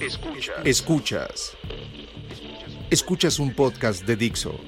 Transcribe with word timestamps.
Escuchas. 0.00 0.56
Escuchas. 0.64 1.56
Escuchas 2.88 3.38
un 3.38 3.54
podcast 3.54 4.06
de 4.06 4.16
Dixo. 4.16 4.58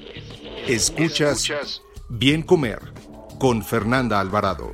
Escuchas 0.67 1.81
Bien 2.07 2.43
Comer 2.43 2.79
con 3.39 3.63
Fernanda 3.63 4.19
Alvarado. 4.19 4.73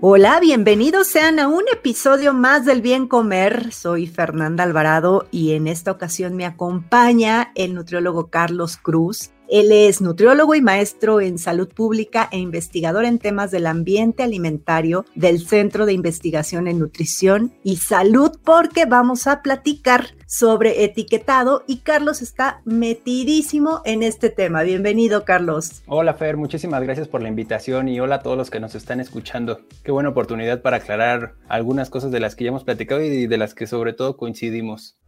Hola, 0.00 0.40
bienvenidos 0.40 1.08
sean 1.08 1.38
a 1.38 1.48
un 1.48 1.64
episodio 1.70 2.32
más 2.32 2.64
del 2.64 2.80
Bien 2.80 3.06
Comer. 3.06 3.70
Soy 3.70 4.06
Fernanda 4.06 4.64
Alvarado 4.64 5.28
y 5.30 5.52
en 5.52 5.66
esta 5.66 5.90
ocasión 5.90 6.36
me 6.36 6.46
acompaña 6.46 7.52
el 7.54 7.74
nutriólogo 7.74 8.30
Carlos 8.30 8.78
Cruz. 8.78 9.33
Él 9.48 9.72
es 9.72 10.00
nutriólogo 10.00 10.54
y 10.54 10.62
maestro 10.62 11.20
en 11.20 11.38
salud 11.38 11.68
pública 11.68 12.28
e 12.32 12.38
investigador 12.38 13.04
en 13.04 13.18
temas 13.18 13.50
del 13.50 13.66
ambiente 13.66 14.22
alimentario 14.22 15.04
del 15.14 15.46
Centro 15.46 15.86
de 15.86 15.92
Investigación 15.92 16.66
en 16.66 16.78
Nutrición 16.78 17.52
y 17.62 17.76
Salud 17.76 18.32
porque 18.42 18.86
vamos 18.86 19.26
a 19.26 19.42
platicar 19.42 20.08
sobre 20.26 20.84
etiquetado 20.84 21.62
y 21.66 21.78
Carlos 21.78 22.22
está 22.22 22.62
metidísimo 22.64 23.82
en 23.84 24.02
este 24.02 24.30
tema. 24.30 24.62
Bienvenido, 24.62 25.24
Carlos. 25.24 25.82
Hola, 25.86 26.14
Fer, 26.14 26.36
muchísimas 26.36 26.82
gracias 26.82 27.08
por 27.08 27.22
la 27.22 27.28
invitación 27.28 27.88
y 27.88 28.00
hola 28.00 28.16
a 28.16 28.22
todos 28.22 28.36
los 28.36 28.50
que 28.50 28.60
nos 28.60 28.74
están 28.74 29.00
escuchando. 29.00 29.60
Qué 29.82 29.92
buena 29.92 30.08
oportunidad 30.08 30.62
para 30.62 30.78
aclarar 30.78 31.34
algunas 31.48 31.90
cosas 31.90 32.10
de 32.10 32.20
las 32.20 32.34
que 32.34 32.44
ya 32.44 32.48
hemos 32.48 32.64
platicado 32.64 33.02
y 33.02 33.26
de 33.26 33.38
las 33.38 33.54
que 33.54 33.66
sobre 33.66 33.92
todo 33.92 34.16
coincidimos. 34.16 34.98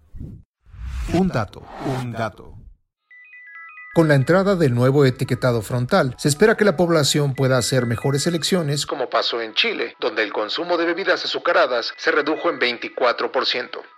Un 1.14 1.28
dato, 1.28 1.62
un 2.00 2.12
dato. 2.12 2.55
Con 3.96 4.08
la 4.08 4.14
entrada 4.14 4.56
del 4.56 4.74
nuevo 4.74 5.06
etiquetado 5.06 5.62
frontal, 5.62 6.16
se 6.18 6.28
espera 6.28 6.54
que 6.54 6.66
la 6.66 6.76
población 6.76 7.34
pueda 7.34 7.56
hacer 7.56 7.86
mejores 7.86 8.26
elecciones, 8.26 8.84
como 8.84 9.08
pasó 9.08 9.40
en 9.40 9.54
Chile, 9.54 9.96
donde 9.98 10.22
el 10.22 10.34
consumo 10.34 10.76
de 10.76 10.84
bebidas 10.84 11.24
azucaradas 11.24 11.94
se 11.96 12.10
redujo 12.10 12.50
en 12.50 12.60
24%. 12.60 13.95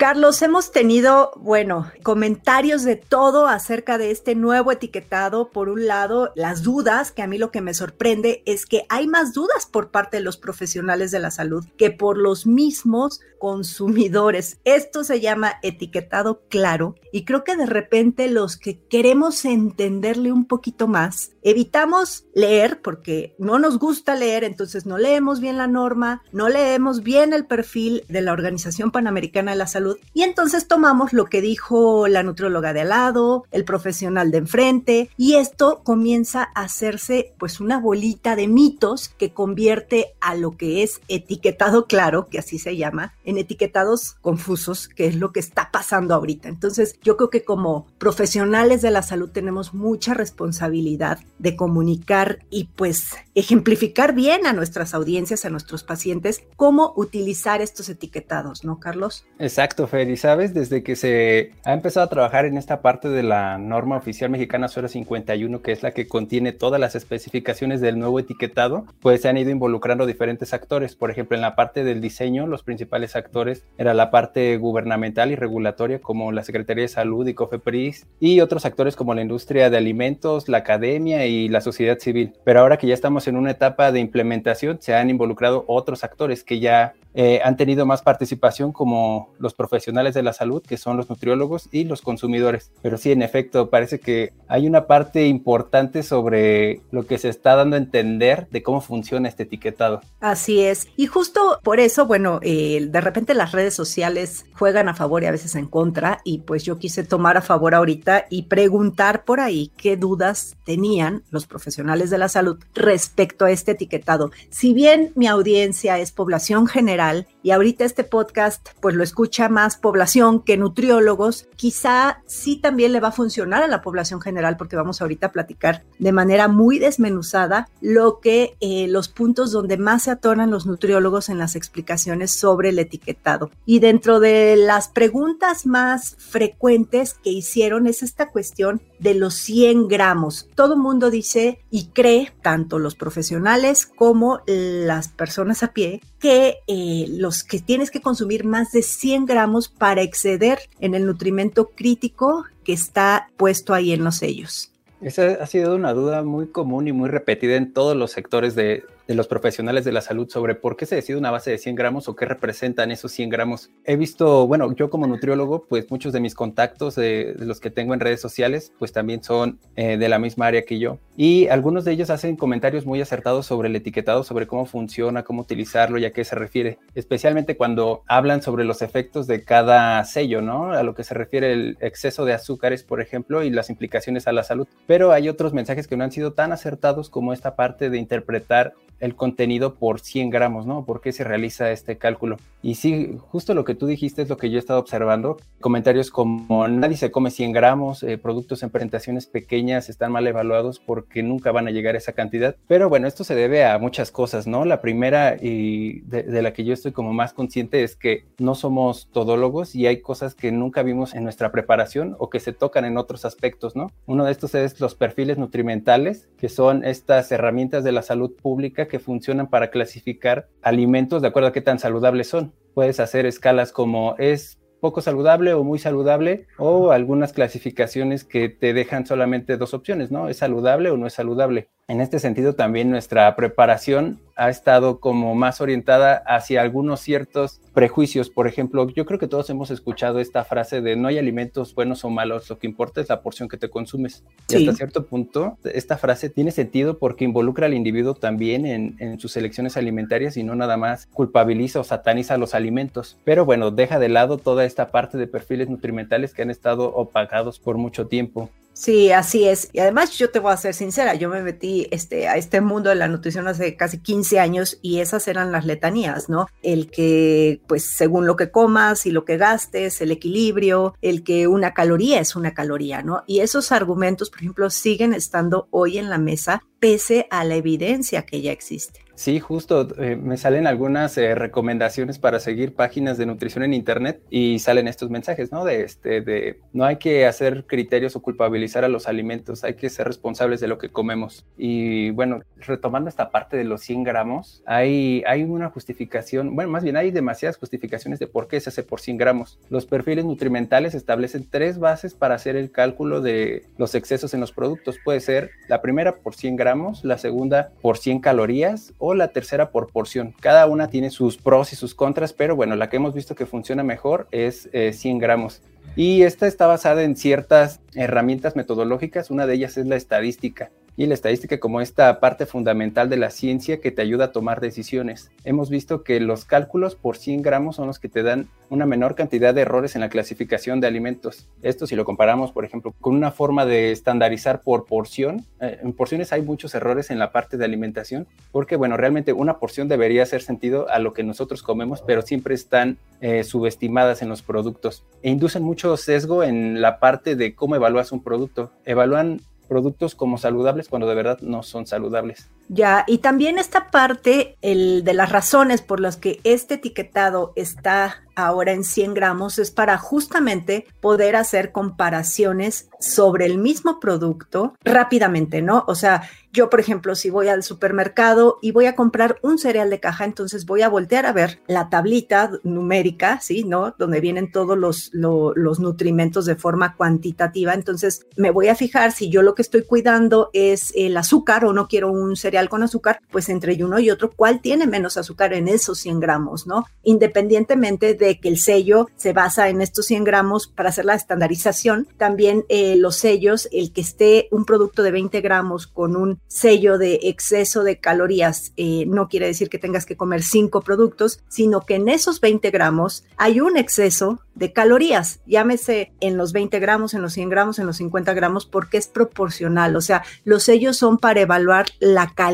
Carlos, 0.00 0.40
hemos 0.40 0.72
tenido, 0.72 1.30
bueno, 1.36 1.92
comentarios 2.02 2.84
de 2.84 2.96
todo 2.96 3.46
acerca 3.46 3.98
de 3.98 4.10
este 4.10 4.34
nuevo 4.34 4.72
etiquetado. 4.72 5.50
Por 5.50 5.68
un 5.68 5.86
lado, 5.86 6.32
las 6.34 6.62
dudas, 6.62 7.12
que 7.12 7.20
a 7.20 7.26
mí 7.26 7.36
lo 7.36 7.50
que 7.50 7.60
me 7.60 7.74
sorprende 7.74 8.42
es 8.46 8.64
que 8.64 8.86
hay 8.88 9.06
más 9.06 9.34
dudas 9.34 9.66
por 9.66 9.90
parte 9.90 10.16
de 10.16 10.22
los 10.22 10.38
profesionales 10.38 11.10
de 11.10 11.18
la 11.18 11.30
salud 11.30 11.66
que 11.76 11.90
por 11.90 12.16
los 12.16 12.46
mismos 12.46 13.20
consumidores. 13.38 14.58
Esto 14.64 15.04
se 15.04 15.20
llama 15.20 15.54
etiquetado 15.62 16.44
claro 16.48 16.94
y 17.12 17.26
creo 17.26 17.44
que 17.44 17.56
de 17.56 17.66
repente 17.66 18.28
los 18.28 18.56
que 18.56 18.78
queremos 18.86 19.44
entenderle 19.44 20.32
un 20.32 20.46
poquito 20.46 20.88
más, 20.88 21.32
evitamos 21.42 22.24
leer 22.34 22.80
porque 22.82 23.34
no 23.38 23.58
nos 23.58 23.78
gusta 23.78 24.14
leer, 24.14 24.44
entonces 24.44 24.86
no 24.86 24.98
leemos 24.98 25.40
bien 25.40 25.56
la 25.56 25.66
norma, 25.66 26.22
no 26.32 26.48
leemos 26.48 27.02
bien 27.02 27.32
el 27.32 27.46
perfil 27.46 28.04
de 28.08 28.20
la 28.20 28.32
Organización 28.32 28.90
Panamericana 28.90 29.52
de 29.52 29.58
la 29.58 29.66
Salud 29.66 29.98
y 30.14 30.22
entonces 30.22 30.68
tomamos 30.68 31.12
lo 31.12 31.26
que 31.26 31.40
dijo 31.40 32.08
la 32.08 32.22
nutrióloga 32.22 32.72
de 32.72 32.82
al 32.82 32.90
lado, 32.90 33.44
el 33.50 33.64
profesional 33.64 34.30
de 34.30 34.38
enfrente 34.38 35.10
y 35.16 35.34
esto 35.34 35.80
comienza 35.84 36.48
a 36.54 36.62
hacerse 36.62 37.34
pues 37.38 37.60
una 37.60 37.78
bolita 37.78 38.36
de 38.36 38.48
mitos 38.48 39.08
que 39.08 39.32
convierte 39.32 40.14
a 40.20 40.34
lo 40.34 40.56
que 40.56 40.82
es 40.82 41.00
etiquetado 41.08 41.86
claro, 41.86 42.28
que 42.28 42.38
así 42.38 42.58
se 42.58 42.76
llama, 42.76 43.14
en 43.24 43.38
etiquetados 43.38 44.16
confusos, 44.20 44.88
que 44.88 45.06
es 45.06 45.16
lo 45.16 45.32
que 45.32 45.40
está 45.40 45.70
pasando 45.70 46.14
ahorita. 46.14 46.48
Entonces, 46.48 46.98
yo 47.02 47.16
creo 47.16 47.30
que 47.30 47.44
como 47.44 47.86
profesionales 47.98 48.82
de 48.82 48.90
la 48.90 49.02
salud 49.02 49.30
tenemos 49.30 49.74
mucha 49.74 50.14
responsabilidad 50.14 51.20
de 51.40 51.56
comunicar 51.56 52.40
y 52.50 52.64
pues 52.76 53.16
ejemplificar 53.34 54.14
bien 54.14 54.46
a 54.46 54.52
nuestras 54.52 54.92
audiencias, 54.94 55.44
a 55.44 55.50
nuestros 55.50 55.82
pacientes, 55.82 56.44
cómo 56.56 56.92
utilizar 56.96 57.62
estos 57.62 57.88
etiquetados, 57.88 58.64
¿no, 58.64 58.78
Carlos? 58.78 59.24
Exacto, 59.38 59.86
Fer. 59.86 60.10
Y 60.10 60.16
sabes, 60.16 60.52
desde 60.52 60.82
que 60.82 60.96
se 60.96 61.52
ha 61.64 61.72
empezado 61.72 62.06
a 62.06 62.10
trabajar 62.10 62.44
en 62.44 62.58
esta 62.58 62.82
parte 62.82 63.08
de 63.08 63.22
la 63.22 63.56
norma 63.56 63.96
oficial 63.96 64.30
mexicana 64.30 64.68
051, 64.68 65.62
que 65.62 65.72
es 65.72 65.82
la 65.82 65.92
que 65.92 66.06
contiene 66.06 66.52
todas 66.52 66.78
las 66.78 66.94
especificaciones 66.94 67.80
del 67.80 67.98
nuevo 67.98 68.20
etiquetado, 68.20 68.84
pues 69.00 69.22
se 69.22 69.28
han 69.28 69.38
ido 69.38 69.50
involucrando 69.50 70.04
diferentes 70.04 70.52
actores. 70.52 70.94
Por 70.94 71.10
ejemplo, 71.10 71.36
en 71.36 71.42
la 71.42 71.56
parte 71.56 71.84
del 71.84 72.02
diseño, 72.02 72.46
los 72.46 72.62
principales 72.62 73.16
actores 73.16 73.64
era 73.78 73.94
la 73.94 74.10
parte 74.10 74.58
gubernamental 74.58 75.30
y 75.30 75.36
regulatoria 75.36 76.00
como 76.00 76.32
la 76.32 76.44
Secretaría 76.44 76.82
de 76.82 76.88
Salud 76.88 77.26
y 77.26 77.34
COFEPRIS 77.34 78.06
y 78.20 78.40
otros 78.40 78.66
actores 78.66 78.94
como 78.96 79.14
la 79.14 79.22
industria 79.22 79.70
de 79.70 79.78
alimentos, 79.78 80.48
la 80.48 80.58
academia 80.58 81.29
la 81.48 81.60
sociedad 81.60 81.98
civil. 81.98 82.32
Pero 82.44 82.60
ahora 82.60 82.76
que 82.76 82.86
ya 82.86 82.94
estamos 82.94 83.28
en 83.28 83.36
una 83.36 83.50
etapa 83.50 83.92
de 83.92 84.00
implementación, 84.00 84.78
se 84.80 84.94
han 84.94 85.10
involucrado 85.10 85.64
otros 85.66 86.04
actores 86.04 86.44
que 86.44 86.60
ya 86.60 86.94
eh, 87.14 87.40
han 87.42 87.56
tenido 87.56 87.86
más 87.86 88.02
participación 88.02 88.72
como 88.72 89.30
los 89.38 89.54
profesionales 89.54 90.14
de 90.14 90.22
la 90.22 90.32
salud, 90.32 90.62
que 90.62 90.76
son 90.76 90.96
los 90.96 91.10
nutriólogos 91.10 91.68
y 91.72 91.84
los 91.84 92.02
consumidores. 92.02 92.70
Pero 92.82 92.98
sí, 92.98 93.10
en 93.10 93.22
efecto, 93.22 93.68
parece 93.68 93.98
que 93.98 94.32
hay 94.48 94.66
una 94.66 94.86
parte 94.86 95.26
importante 95.26 96.02
sobre 96.02 96.80
lo 96.90 97.06
que 97.06 97.18
se 97.18 97.28
está 97.28 97.56
dando 97.56 97.76
a 97.76 97.80
entender 97.80 98.46
de 98.50 98.62
cómo 98.62 98.80
funciona 98.80 99.28
este 99.28 99.42
etiquetado. 99.42 100.00
Así 100.20 100.60
es. 100.62 100.88
Y 100.96 101.06
justo 101.06 101.58
por 101.62 101.80
eso, 101.80 102.06
bueno, 102.06 102.38
eh, 102.42 102.86
de 102.88 103.00
repente 103.00 103.34
las 103.34 103.52
redes 103.52 103.74
sociales 103.74 104.46
juegan 104.52 104.88
a 104.88 104.94
favor 104.94 105.22
y 105.22 105.26
a 105.26 105.32
veces 105.32 105.56
en 105.56 105.66
contra. 105.66 106.20
Y 106.24 106.38
pues 106.38 106.64
yo 106.64 106.78
quise 106.78 107.02
tomar 107.02 107.36
a 107.36 107.42
favor 107.42 107.74
ahorita 107.74 108.26
y 108.30 108.42
preguntar 108.42 109.24
por 109.24 109.40
ahí 109.40 109.72
qué 109.76 109.96
dudas 109.96 110.56
tenían 110.64 111.19
los 111.30 111.46
profesionales 111.46 112.10
de 112.10 112.18
la 112.18 112.28
salud 112.28 112.58
respecto 112.74 113.44
a 113.44 113.50
este 113.50 113.72
etiquetado. 113.72 114.30
Si 114.50 114.72
bien 114.72 115.12
mi 115.14 115.26
audiencia 115.26 115.98
es 115.98 116.12
población 116.12 116.66
general, 116.66 117.26
y 117.42 117.50
ahorita 117.50 117.84
este 117.84 118.04
podcast 118.04 118.68
pues 118.80 118.94
lo 118.94 119.02
escucha 119.02 119.48
más 119.48 119.76
población 119.76 120.42
que 120.42 120.56
nutriólogos, 120.56 121.48
quizá 121.56 122.22
sí 122.26 122.56
también 122.56 122.92
le 122.92 123.00
va 123.00 123.08
a 123.08 123.12
funcionar 123.12 123.62
a 123.62 123.68
la 123.68 123.82
población 123.82 124.20
general 124.20 124.56
porque 124.56 124.76
vamos 124.76 125.00
ahorita 125.00 125.28
a 125.28 125.32
platicar 125.32 125.84
de 125.98 126.12
manera 126.12 126.48
muy 126.48 126.78
desmenuzada 126.78 127.68
lo 127.80 128.20
que 128.20 128.56
eh, 128.60 128.86
los 128.88 129.08
puntos 129.08 129.52
donde 129.52 129.76
más 129.76 130.04
se 130.04 130.10
atoran 130.10 130.50
los 130.50 130.66
nutriólogos 130.66 131.28
en 131.28 131.38
las 131.38 131.56
explicaciones 131.56 132.30
sobre 132.30 132.70
el 132.70 132.78
etiquetado. 132.78 133.50
Y 133.66 133.78
dentro 133.80 134.20
de 134.20 134.56
las 134.56 134.88
preguntas 134.88 135.66
más 135.66 136.16
frecuentes 136.18 137.14
que 137.14 137.30
hicieron 137.30 137.86
es 137.86 138.02
esta 138.02 138.30
cuestión 138.30 138.80
de 138.98 139.14
los 139.14 139.34
100 139.34 139.88
gramos. 139.88 140.48
Todo 140.54 140.76
mundo 140.76 141.10
dice 141.10 141.60
y 141.70 141.86
cree, 141.86 142.32
tanto 142.42 142.78
los 142.78 142.94
profesionales 142.94 143.86
como 143.86 144.40
las 144.46 145.08
personas 145.08 145.62
a 145.62 145.72
pie, 145.72 146.00
que 146.18 146.58
eh, 146.66 147.06
los 147.08 147.29
que 147.44 147.60
tienes 147.60 147.90
que 147.90 148.00
consumir 148.00 148.44
más 148.44 148.72
de 148.72 148.82
100 148.82 149.26
gramos 149.26 149.68
para 149.68 150.02
exceder 150.02 150.58
en 150.80 150.94
el 150.94 151.06
nutrimento 151.06 151.70
crítico 151.74 152.44
que 152.64 152.72
está 152.72 153.28
puesto 153.36 153.74
ahí 153.74 153.92
en 153.92 154.04
los 154.04 154.16
sellos. 154.16 154.70
Esa 155.00 155.38
ha 155.40 155.46
sido 155.46 155.76
una 155.76 155.94
duda 155.94 156.22
muy 156.22 156.48
común 156.48 156.86
y 156.86 156.92
muy 156.92 157.08
repetida 157.08 157.56
en 157.56 157.72
todos 157.72 157.96
los 157.96 158.10
sectores 158.10 158.54
de, 158.54 158.84
de 159.10 159.16
los 159.16 159.26
profesionales 159.26 159.84
de 159.84 159.90
la 159.90 160.02
salud 160.02 160.28
sobre 160.30 160.54
por 160.54 160.76
qué 160.76 160.86
se 160.86 160.94
decide 160.94 161.16
una 161.16 161.32
base 161.32 161.50
de 161.50 161.58
100 161.58 161.74
gramos 161.74 162.08
o 162.08 162.14
qué 162.14 162.26
representan 162.26 162.92
esos 162.92 163.10
100 163.10 163.28
gramos. 163.28 163.68
He 163.84 163.96
visto, 163.96 164.46
bueno, 164.46 164.72
yo 164.72 164.88
como 164.88 165.08
nutriólogo, 165.08 165.64
pues 165.68 165.90
muchos 165.90 166.12
de 166.12 166.20
mis 166.20 166.36
contactos 166.36 166.94
de, 166.94 167.34
los 167.40 167.58
que 167.58 167.70
tengo 167.70 167.92
en 167.92 167.98
redes 167.98 168.20
sociales, 168.20 168.72
pues 168.78 168.92
también 168.92 169.20
son 169.24 169.58
eh, 169.74 169.96
de 169.96 170.08
la 170.08 170.20
misma 170.20 170.46
área 170.46 170.64
que 170.64 170.78
yo. 170.78 170.98
Y 171.16 171.48
algunos 171.48 171.84
de 171.84 171.90
ellos 171.90 172.08
hacen 172.08 172.36
comentarios 172.36 172.86
muy 172.86 173.00
acertados 173.00 173.46
sobre 173.46 173.68
el 173.68 173.74
etiquetado, 173.74 174.22
sobre 174.22 174.46
cómo 174.46 174.64
funciona, 174.64 175.24
cómo 175.24 175.42
utilizarlo 175.42 175.98
y 175.98 176.04
a 176.04 176.12
qué 176.12 176.22
se 176.22 176.36
refiere, 176.36 176.78
especialmente 176.94 177.56
cuando 177.56 178.04
hablan 178.06 178.42
sobre 178.42 178.64
los 178.64 178.80
efectos 178.80 179.26
de 179.26 179.42
cada 179.42 180.04
sello, 180.04 180.40
¿no? 180.40 180.72
A 180.72 180.84
lo 180.84 180.94
que 180.94 181.02
se 181.02 181.14
refiere 181.14 181.52
el 181.52 181.76
exceso 181.80 182.24
de 182.24 182.34
azúcares, 182.34 182.84
por 182.84 183.00
ejemplo, 183.00 183.42
y 183.42 183.50
las 183.50 183.70
implicaciones 183.70 184.28
a 184.28 184.32
la 184.32 184.44
salud. 184.44 184.68
Pero 184.86 185.10
hay 185.10 185.28
otros 185.28 185.52
mensajes 185.52 185.88
que 185.88 185.96
no 185.96 186.04
han 186.04 186.12
sido 186.12 186.32
tan 186.32 186.52
acertados 186.52 187.10
como 187.10 187.32
esta 187.32 187.56
parte 187.56 187.90
de 187.90 187.98
interpretar 187.98 188.74
el 189.00 189.16
contenido 189.16 189.74
por 189.74 190.00
100 190.00 190.30
gramos, 190.30 190.66
¿no? 190.66 190.84
¿Por 190.84 191.00
qué 191.00 191.12
se 191.12 191.24
realiza 191.24 191.70
este 191.72 191.98
cálculo? 191.98 192.36
Y 192.62 192.74
sí, 192.74 193.16
justo 193.30 193.54
lo 193.54 193.64
que 193.64 193.74
tú 193.74 193.86
dijiste 193.86 194.22
es 194.22 194.28
lo 194.28 194.36
que 194.36 194.50
yo 194.50 194.56
he 194.56 194.58
estado 194.58 194.80
observando. 194.80 195.38
Comentarios 195.60 196.10
como 196.10 196.68
nadie 196.68 196.96
se 196.96 197.10
come 197.10 197.30
100 197.30 197.52
gramos, 197.52 198.02
eh, 198.02 198.18
productos 198.18 198.62
en 198.62 198.70
presentaciones 198.70 199.26
pequeñas 199.26 199.88
están 199.88 200.12
mal 200.12 200.26
evaluados 200.26 200.78
porque 200.78 201.22
nunca 201.22 201.52
van 201.52 201.68
a 201.68 201.70
llegar 201.70 201.94
a 201.94 201.98
esa 201.98 202.12
cantidad. 202.12 202.56
Pero 202.68 202.88
bueno, 202.88 203.08
esto 203.08 203.24
se 203.24 203.34
debe 203.34 203.64
a 203.64 203.78
muchas 203.78 204.10
cosas, 204.10 204.46
¿no? 204.46 204.64
La 204.64 204.80
primera 204.80 205.36
y 205.40 206.00
de, 206.00 206.22
de 206.22 206.42
la 206.42 206.52
que 206.52 206.64
yo 206.64 206.74
estoy 206.74 206.92
como 206.92 207.12
más 207.12 207.32
consciente 207.32 207.82
es 207.82 207.96
que 207.96 208.24
no 208.38 208.54
somos 208.54 209.08
todólogos 209.10 209.74
y 209.74 209.86
hay 209.86 210.02
cosas 210.02 210.34
que 210.34 210.52
nunca 210.52 210.82
vimos 210.82 211.14
en 211.14 211.24
nuestra 211.24 211.52
preparación 211.52 212.16
o 212.18 212.28
que 212.28 212.40
se 212.40 212.52
tocan 212.52 212.84
en 212.84 212.98
otros 212.98 213.24
aspectos, 213.24 213.74
¿no? 213.74 213.90
Uno 214.06 214.24
de 214.24 214.32
estos 214.32 214.54
es 214.54 214.80
los 214.80 214.94
perfiles 214.94 215.38
nutrimentales, 215.38 216.28
que 216.38 216.48
son 216.48 216.84
estas 216.84 217.32
herramientas 217.32 217.84
de 217.84 217.92
la 217.92 218.02
salud 218.02 218.32
pública 218.34 218.86
que 218.90 218.98
funcionan 218.98 219.48
para 219.48 219.70
clasificar 219.70 220.48
alimentos 220.60 221.22
de 221.22 221.28
acuerdo 221.28 221.48
a 221.48 221.52
qué 221.52 221.62
tan 221.62 221.78
saludables 221.78 222.28
son. 222.28 222.52
Puedes 222.74 223.00
hacer 223.00 223.24
escalas 223.24 223.72
como 223.72 224.14
es 224.18 224.60
poco 224.80 225.00
saludable 225.00 225.54
o 225.54 225.62
muy 225.62 225.78
saludable 225.78 226.46
o 226.58 226.90
algunas 226.90 227.32
clasificaciones 227.32 228.24
que 228.24 228.48
te 228.48 228.72
dejan 228.74 229.06
solamente 229.06 229.56
dos 229.56 229.74
opciones, 229.74 230.10
¿no? 230.10 230.28
¿Es 230.28 230.38
saludable 230.38 230.90
o 230.90 230.96
no 230.96 231.06
es 231.06 231.14
saludable? 231.14 231.68
En 231.90 232.00
este 232.00 232.20
sentido 232.20 232.54
también 232.54 232.88
nuestra 232.88 233.34
preparación 233.34 234.20
ha 234.36 234.48
estado 234.48 235.00
como 235.00 235.34
más 235.34 235.60
orientada 235.60 236.22
hacia 236.24 236.62
algunos 236.62 237.00
ciertos 237.00 237.60
prejuicios. 237.74 238.30
Por 238.30 238.46
ejemplo, 238.46 238.88
yo 238.90 239.04
creo 239.04 239.18
que 239.18 239.26
todos 239.26 239.50
hemos 239.50 239.72
escuchado 239.72 240.20
esta 240.20 240.44
frase 240.44 240.82
de 240.82 240.94
no 240.94 241.08
hay 241.08 241.18
alimentos 241.18 241.74
buenos 241.74 242.04
o 242.04 242.10
malos, 242.10 242.48
lo 242.48 242.60
que 242.60 242.68
importa 242.68 243.00
es 243.00 243.08
la 243.08 243.22
porción 243.22 243.48
que 243.48 243.56
te 243.56 243.70
consumes. 243.70 244.22
Y 244.48 244.54
hasta 244.54 244.76
cierto 244.76 245.06
punto, 245.06 245.58
esta 245.64 245.98
frase 245.98 246.30
tiene 246.30 246.52
sentido 246.52 246.96
porque 246.96 247.24
involucra 247.24 247.66
al 247.66 247.74
individuo 247.74 248.14
también 248.14 248.66
en, 248.66 248.94
en 249.00 249.18
sus 249.18 249.36
elecciones 249.36 249.76
alimentarias 249.76 250.36
y 250.36 250.44
no 250.44 250.54
nada 250.54 250.76
más 250.76 251.06
culpabiliza 251.06 251.80
o 251.80 251.84
sataniza 251.84 252.38
los 252.38 252.54
alimentos. 252.54 253.18
Pero 253.24 253.44
bueno, 253.44 253.72
deja 253.72 253.98
de 253.98 254.10
lado 254.10 254.38
toda 254.38 254.64
esta 254.64 254.92
parte 254.92 255.18
de 255.18 255.26
perfiles 255.26 255.68
nutrimentales 255.68 256.34
que 256.34 256.42
han 256.42 256.50
estado 256.50 256.94
opagados 256.94 257.58
por 257.58 257.78
mucho 257.78 258.06
tiempo. 258.06 258.48
Sí, 258.72 259.12
así 259.12 259.46
es. 259.46 259.68
Y 259.72 259.80
además 259.80 260.16
yo 260.16 260.30
te 260.30 260.38
voy 260.38 260.52
a 260.52 260.56
ser 260.56 260.74
sincera, 260.74 261.14
yo 261.14 261.28
me 261.28 261.42
metí 261.42 261.86
este, 261.90 262.28
a 262.28 262.36
este 262.36 262.60
mundo 262.60 262.88
de 262.88 262.96
la 262.96 263.08
nutrición 263.08 263.46
hace 263.46 263.76
casi 263.76 263.98
15 263.98 264.40
años 264.40 264.78
y 264.80 265.00
esas 265.00 265.28
eran 265.28 265.52
las 265.52 265.66
letanías, 265.66 266.28
¿no? 266.28 266.46
El 266.62 266.90
que, 266.90 267.60
pues, 267.66 267.90
según 267.96 268.26
lo 268.26 268.36
que 268.36 268.50
comas 268.50 269.04
y 269.06 269.10
lo 269.10 269.24
que 269.24 269.36
gastes, 269.36 270.00
el 270.00 270.12
equilibrio, 270.12 270.94
el 271.02 271.24
que 271.24 271.46
una 271.46 271.74
caloría 271.74 272.20
es 272.20 272.36
una 272.36 272.54
caloría, 272.54 273.02
¿no? 273.02 273.22
Y 273.26 273.40
esos 273.40 273.72
argumentos, 273.72 274.30
por 274.30 274.38
ejemplo, 274.38 274.70
siguen 274.70 275.12
estando 275.12 275.68
hoy 275.70 275.98
en 275.98 276.08
la 276.08 276.18
mesa 276.18 276.62
pese 276.78 277.26
a 277.30 277.44
la 277.44 277.56
evidencia 277.56 278.22
que 278.22 278.40
ya 278.40 278.52
existe. 278.52 279.00
Sí, 279.20 279.38
justo 279.38 279.86
eh, 279.98 280.16
me 280.16 280.38
salen 280.38 280.66
algunas 280.66 281.18
eh, 281.18 281.34
recomendaciones 281.34 282.18
para 282.18 282.40
seguir 282.40 282.74
páginas 282.74 283.18
de 283.18 283.26
nutrición 283.26 283.62
en 283.62 283.74
internet 283.74 284.22
y 284.30 284.60
salen 284.60 284.88
estos 284.88 285.10
mensajes, 285.10 285.52
¿no? 285.52 285.62
De 285.66 285.82
este, 285.82 286.22
de 286.22 286.58
no 286.72 286.86
hay 286.86 286.96
que 286.96 287.26
hacer 287.26 287.66
criterios 287.66 288.16
o 288.16 288.22
culpabilizar 288.22 288.82
a 288.82 288.88
los 288.88 289.06
alimentos, 289.06 289.62
hay 289.62 289.74
que 289.74 289.90
ser 289.90 290.06
responsables 290.06 290.58
de 290.60 290.68
lo 290.68 290.78
que 290.78 290.88
comemos. 290.88 291.44
Y 291.58 292.12
bueno, 292.12 292.40
retomando 292.56 293.10
esta 293.10 293.30
parte 293.30 293.58
de 293.58 293.64
los 293.64 293.82
100 293.82 294.04
gramos, 294.04 294.62
hay, 294.64 295.22
hay 295.26 295.42
una 295.42 295.68
justificación, 295.68 296.56
bueno, 296.56 296.70
más 296.70 296.82
bien 296.82 296.96
hay 296.96 297.10
demasiadas 297.10 297.58
justificaciones 297.58 298.20
de 298.20 298.26
por 298.26 298.48
qué 298.48 298.58
se 298.58 298.70
hace 298.70 298.82
por 298.82 299.02
100 299.02 299.18
gramos. 299.18 299.58
Los 299.68 299.84
perfiles 299.84 300.24
nutrimentales 300.24 300.94
establecen 300.94 301.46
tres 301.50 301.78
bases 301.78 302.14
para 302.14 302.36
hacer 302.36 302.56
el 302.56 302.70
cálculo 302.70 303.20
de 303.20 303.66
los 303.76 303.94
excesos 303.94 304.32
en 304.32 304.40
los 304.40 304.52
productos. 304.52 304.96
Puede 305.04 305.20
ser 305.20 305.50
la 305.68 305.82
primera 305.82 306.16
por 306.16 306.34
100 306.34 306.56
gramos, 306.56 307.04
la 307.04 307.18
segunda 307.18 307.70
por 307.82 307.98
100 307.98 308.20
calorías 308.20 308.94
o 308.96 309.09
la 309.14 309.28
tercera 309.28 309.70
por 309.70 309.90
porción. 309.90 310.34
Cada 310.40 310.66
una 310.66 310.88
tiene 310.88 311.10
sus 311.10 311.36
pros 311.36 311.72
y 311.72 311.76
sus 311.76 311.94
contras, 311.94 312.32
pero 312.32 312.56
bueno, 312.56 312.76
la 312.76 312.88
que 312.88 312.96
hemos 312.96 313.14
visto 313.14 313.34
que 313.34 313.46
funciona 313.46 313.82
mejor 313.82 314.28
es 314.30 314.68
100 314.72 315.16
eh, 315.16 315.20
gramos. 315.20 315.62
Y 315.96 316.22
esta 316.22 316.46
está 316.46 316.66
basada 316.66 317.02
en 317.02 317.16
ciertas 317.16 317.80
herramientas 317.94 318.56
metodológicas, 318.56 319.30
una 319.30 319.46
de 319.46 319.54
ellas 319.54 319.76
es 319.76 319.86
la 319.86 319.96
estadística 319.96 320.70
y 321.00 321.06
la 321.06 321.14
estadística 321.14 321.58
como 321.58 321.80
esta 321.80 322.20
parte 322.20 322.44
fundamental 322.44 323.08
de 323.08 323.16
la 323.16 323.30
ciencia 323.30 323.80
que 323.80 323.90
te 323.90 324.02
ayuda 324.02 324.26
a 324.26 324.32
tomar 324.32 324.60
decisiones. 324.60 325.30
Hemos 325.44 325.70
visto 325.70 326.02
que 326.02 326.20
los 326.20 326.44
cálculos 326.44 326.94
por 326.94 327.16
100 327.16 327.40
gramos 327.40 327.76
son 327.76 327.86
los 327.86 327.98
que 327.98 328.10
te 328.10 328.22
dan 328.22 328.48
una 328.68 328.84
menor 328.84 329.14
cantidad 329.14 329.54
de 329.54 329.62
errores 329.62 329.94
en 329.94 330.02
la 330.02 330.10
clasificación 330.10 330.78
de 330.78 330.88
alimentos. 330.88 331.48
Esto 331.62 331.86
si 331.86 331.96
lo 331.96 332.04
comparamos, 332.04 332.52
por 332.52 332.66
ejemplo, 332.66 332.94
con 333.00 333.16
una 333.16 333.30
forma 333.30 333.64
de 333.64 333.92
estandarizar 333.92 334.60
por 334.60 334.84
porción. 334.84 335.46
Eh, 335.62 335.78
en 335.82 335.94
porciones 335.94 336.34
hay 336.34 336.42
muchos 336.42 336.74
errores 336.74 337.10
en 337.10 337.18
la 337.18 337.32
parte 337.32 337.56
de 337.56 337.64
alimentación, 337.64 338.26
porque 338.52 338.76
bueno, 338.76 338.98
realmente 338.98 339.32
una 339.32 339.58
porción 339.58 339.88
debería 339.88 340.24
hacer 340.24 340.42
sentido 340.42 340.86
a 340.90 340.98
lo 340.98 341.14
que 341.14 341.22
nosotros 341.22 341.62
comemos, 341.62 342.02
pero 342.02 342.20
siempre 342.20 342.54
están 342.54 342.98
eh, 343.22 343.42
subestimadas 343.42 344.20
en 344.20 344.28
los 344.28 344.42
productos 344.42 345.02
e 345.22 345.30
inducen 345.30 345.62
mucho 345.62 345.96
sesgo 345.96 346.44
en 346.44 346.82
la 346.82 346.98
parte 346.98 347.36
de 347.36 347.54
cómo 347.54 347.74
evalúas 347.74 348.12
un 348.12 348.22
producto. 348.22 348.70
Evalúan 348.84 349.40
productos 349.70 350.16
como 350.16 350.36
saludables 350.36 350.88
cuando 350.88 351.06
de 351.06 351.14
verdad 351.14 351.38
no 351.42 351.62
son 351.62 351.86
saludables. 351.86 352.50
Ya, 352.72 353.02
y 353.08 353.18
también 353.18 353.58
esta 353.58 353.90
parte 353.90 354.56
el, 354.62 355.02
de 355.02 355.12
las 355.12 355.32
razones 355.32 355.82
por 355.82 355.98
las 355.98 356.16
que 356.16 356.38
este 356.44 356.74
etiquetado 356.74 357.52
está 357.56 358.22
ahora 358.36 358.72
en 358.72 358.84
100 358.84 359.14
gramos 359.14 359.58
es 359.58 359.72
para 359.72 359.98
justamente 359.98 360.86
poder 361.00 361.34
hacer 361.34 361.72
comparaciones 361.72 362.88
sobre 363.00 363.46
el 363.46 363.58
mismo 363.58 363.98
producto 363.98 364.74
rápidamente, 364.84 365.62
¿no? 365.62 365.84
O 365.88 365.94
sea, 365.94 366.28
yo, 366.52 366.68
por 366.68 366.80
ejemplo, 366.80 367.14
si 367.14 367.30
voy 367.30 367.46
al 367.46 367.62
supermercado 367.62 368.58
y 368.60 368.72
voy 368.72 368.86
a 368.86 368.96
comprar 368.96 369.38
un 369.42 369.56
cereal 369.58 369.88
de 369.88 370.00
caja, 370.00 370.24
entonces 370.24 370.66
voy 370.66 370.82
a 370.82 370.88
voltear 370.88 371.24
a 371.24 371.32
ver 371.32 371.60
la 371.68 371.88
tablita 371.90 372.50
numérica, 372.64 373.40
¿sí? 373.40 373.62
¿No? 373.62 373.94
Donde 373.96 374.20
vienen 374.20 374.50
todos 374.50 374.76
los, 374.76 375.10
los 375.12 375.78
nutrimentos 375.78 376.46
de 376.46 376.56
forma 376.56 376.96
cuantitativa. 376.96 377.72
Entonces, 377.72 378.26
me 378.36 378.50
voy 378.50 378.66
a 378.66 378.74
fijar 378.74 379.12
si 379.12 379.30
yo 379.30 379.42
lo 379.42 379.54
que 379.54 379.62
estoy 379.62 379.84
cuidando 379.84 380.50
es 380.52 380.92
el 380.96 381.16
azúcar 381.16 381.64
o 381.64 381.72
no 381.72 381.86
quiero 381.86 382.10
un 382.10 382.34
cereal 382.34 382.59
con 382.68 382.82
azúcar, 382.82 383.20
pues 383.30 383.48
entre 383.48 383.70
uno 383.84 383.98
y 383.98 384.10
otro, 384.10 384.30
¿cuál 384.30 384.60
tiene 384.60 384.86
menos 384.86 385.16
azúcar 385.16 385.52
en 385.52 385.68
esos 385.68 385.98
100 385.98 386.20
gramos, 386.20 386.66
¿no? 386.66 386.84
Independientemente 387.02 388.14
de 388.14 388.40
que 388.40 388.48
el 388.48 388.58
sello 388.58 389.08
se 389.16 389.32
basa 389.32 389.68
en 389.68 389.80
estos 389.80 390.06
100 390.06 390.24
gramos 390.24 390.66
para 390.66 390.88
hacer 390.88 391.04
la 391.04 391.14
estandarización. 391.14 392.08
También 392.16 392.64
eh, 392.68 392.96
los 392.96 393.16
sellos, 393.16 393.68
el 393.72 393.92
que 393.92 394.00
esté 394.00 394.48
un 394.50 394.64
producto 394.64 395.02
de 395.02 395.10
20 395.12 395.40
gramos 395.40 395.86
con 395.86 396.16
un 396.16 396.40
sello 396.48 396.98
de 396.98 397.20
exceso 397.22 397.84
de 397.84 397.98
calorías, 397.98 398.72
eh, 398.76 399.04
no 399.06 399.28
quiere 399.28 399.46
decir 399.46 399.68
que 399.68 399.78
tengas 399.78 400.06
que 400.06 400.16
comer 400.16 400.42
cinco 400.42 400.82
productos, 400.82 401.40
sino 401.48 401.82
que 401.82 401.94
en 401.94 402.08
esos 402.08 402.40
20 402.40 402.70
gramos 402.70 403.24
hay 403.36 403.60
un 403.60 403.76
exceso 403.76 404.40
de 404.54 404.72
calorías, 404.72 405.40
llámese 405.46 406.12
en 406.20 406.36
los 406.36 406.52
20 406.52 406.78
gramos, 406.80 407.14
en 407.14 407.22
los 407.22 407.32
100 407.32 407.48
gramos, 407.48 407.78
en 407.78 407.86
los 407.86 407.96
50 407.96 408.34
gramos, 408.34 408.66
porque 408.66 408.98
es 408.98 409.06
proporcional. 409.06 409.96
O 409.96 410.00
sea, 410.00 410.22
los 410.44 410.64
sellos 410.64 410.96
son 410.96 411.18
para 411.18 411.40
evaluar 411.40 411.86
la 411.98 412.32
calidad 412.34 412.49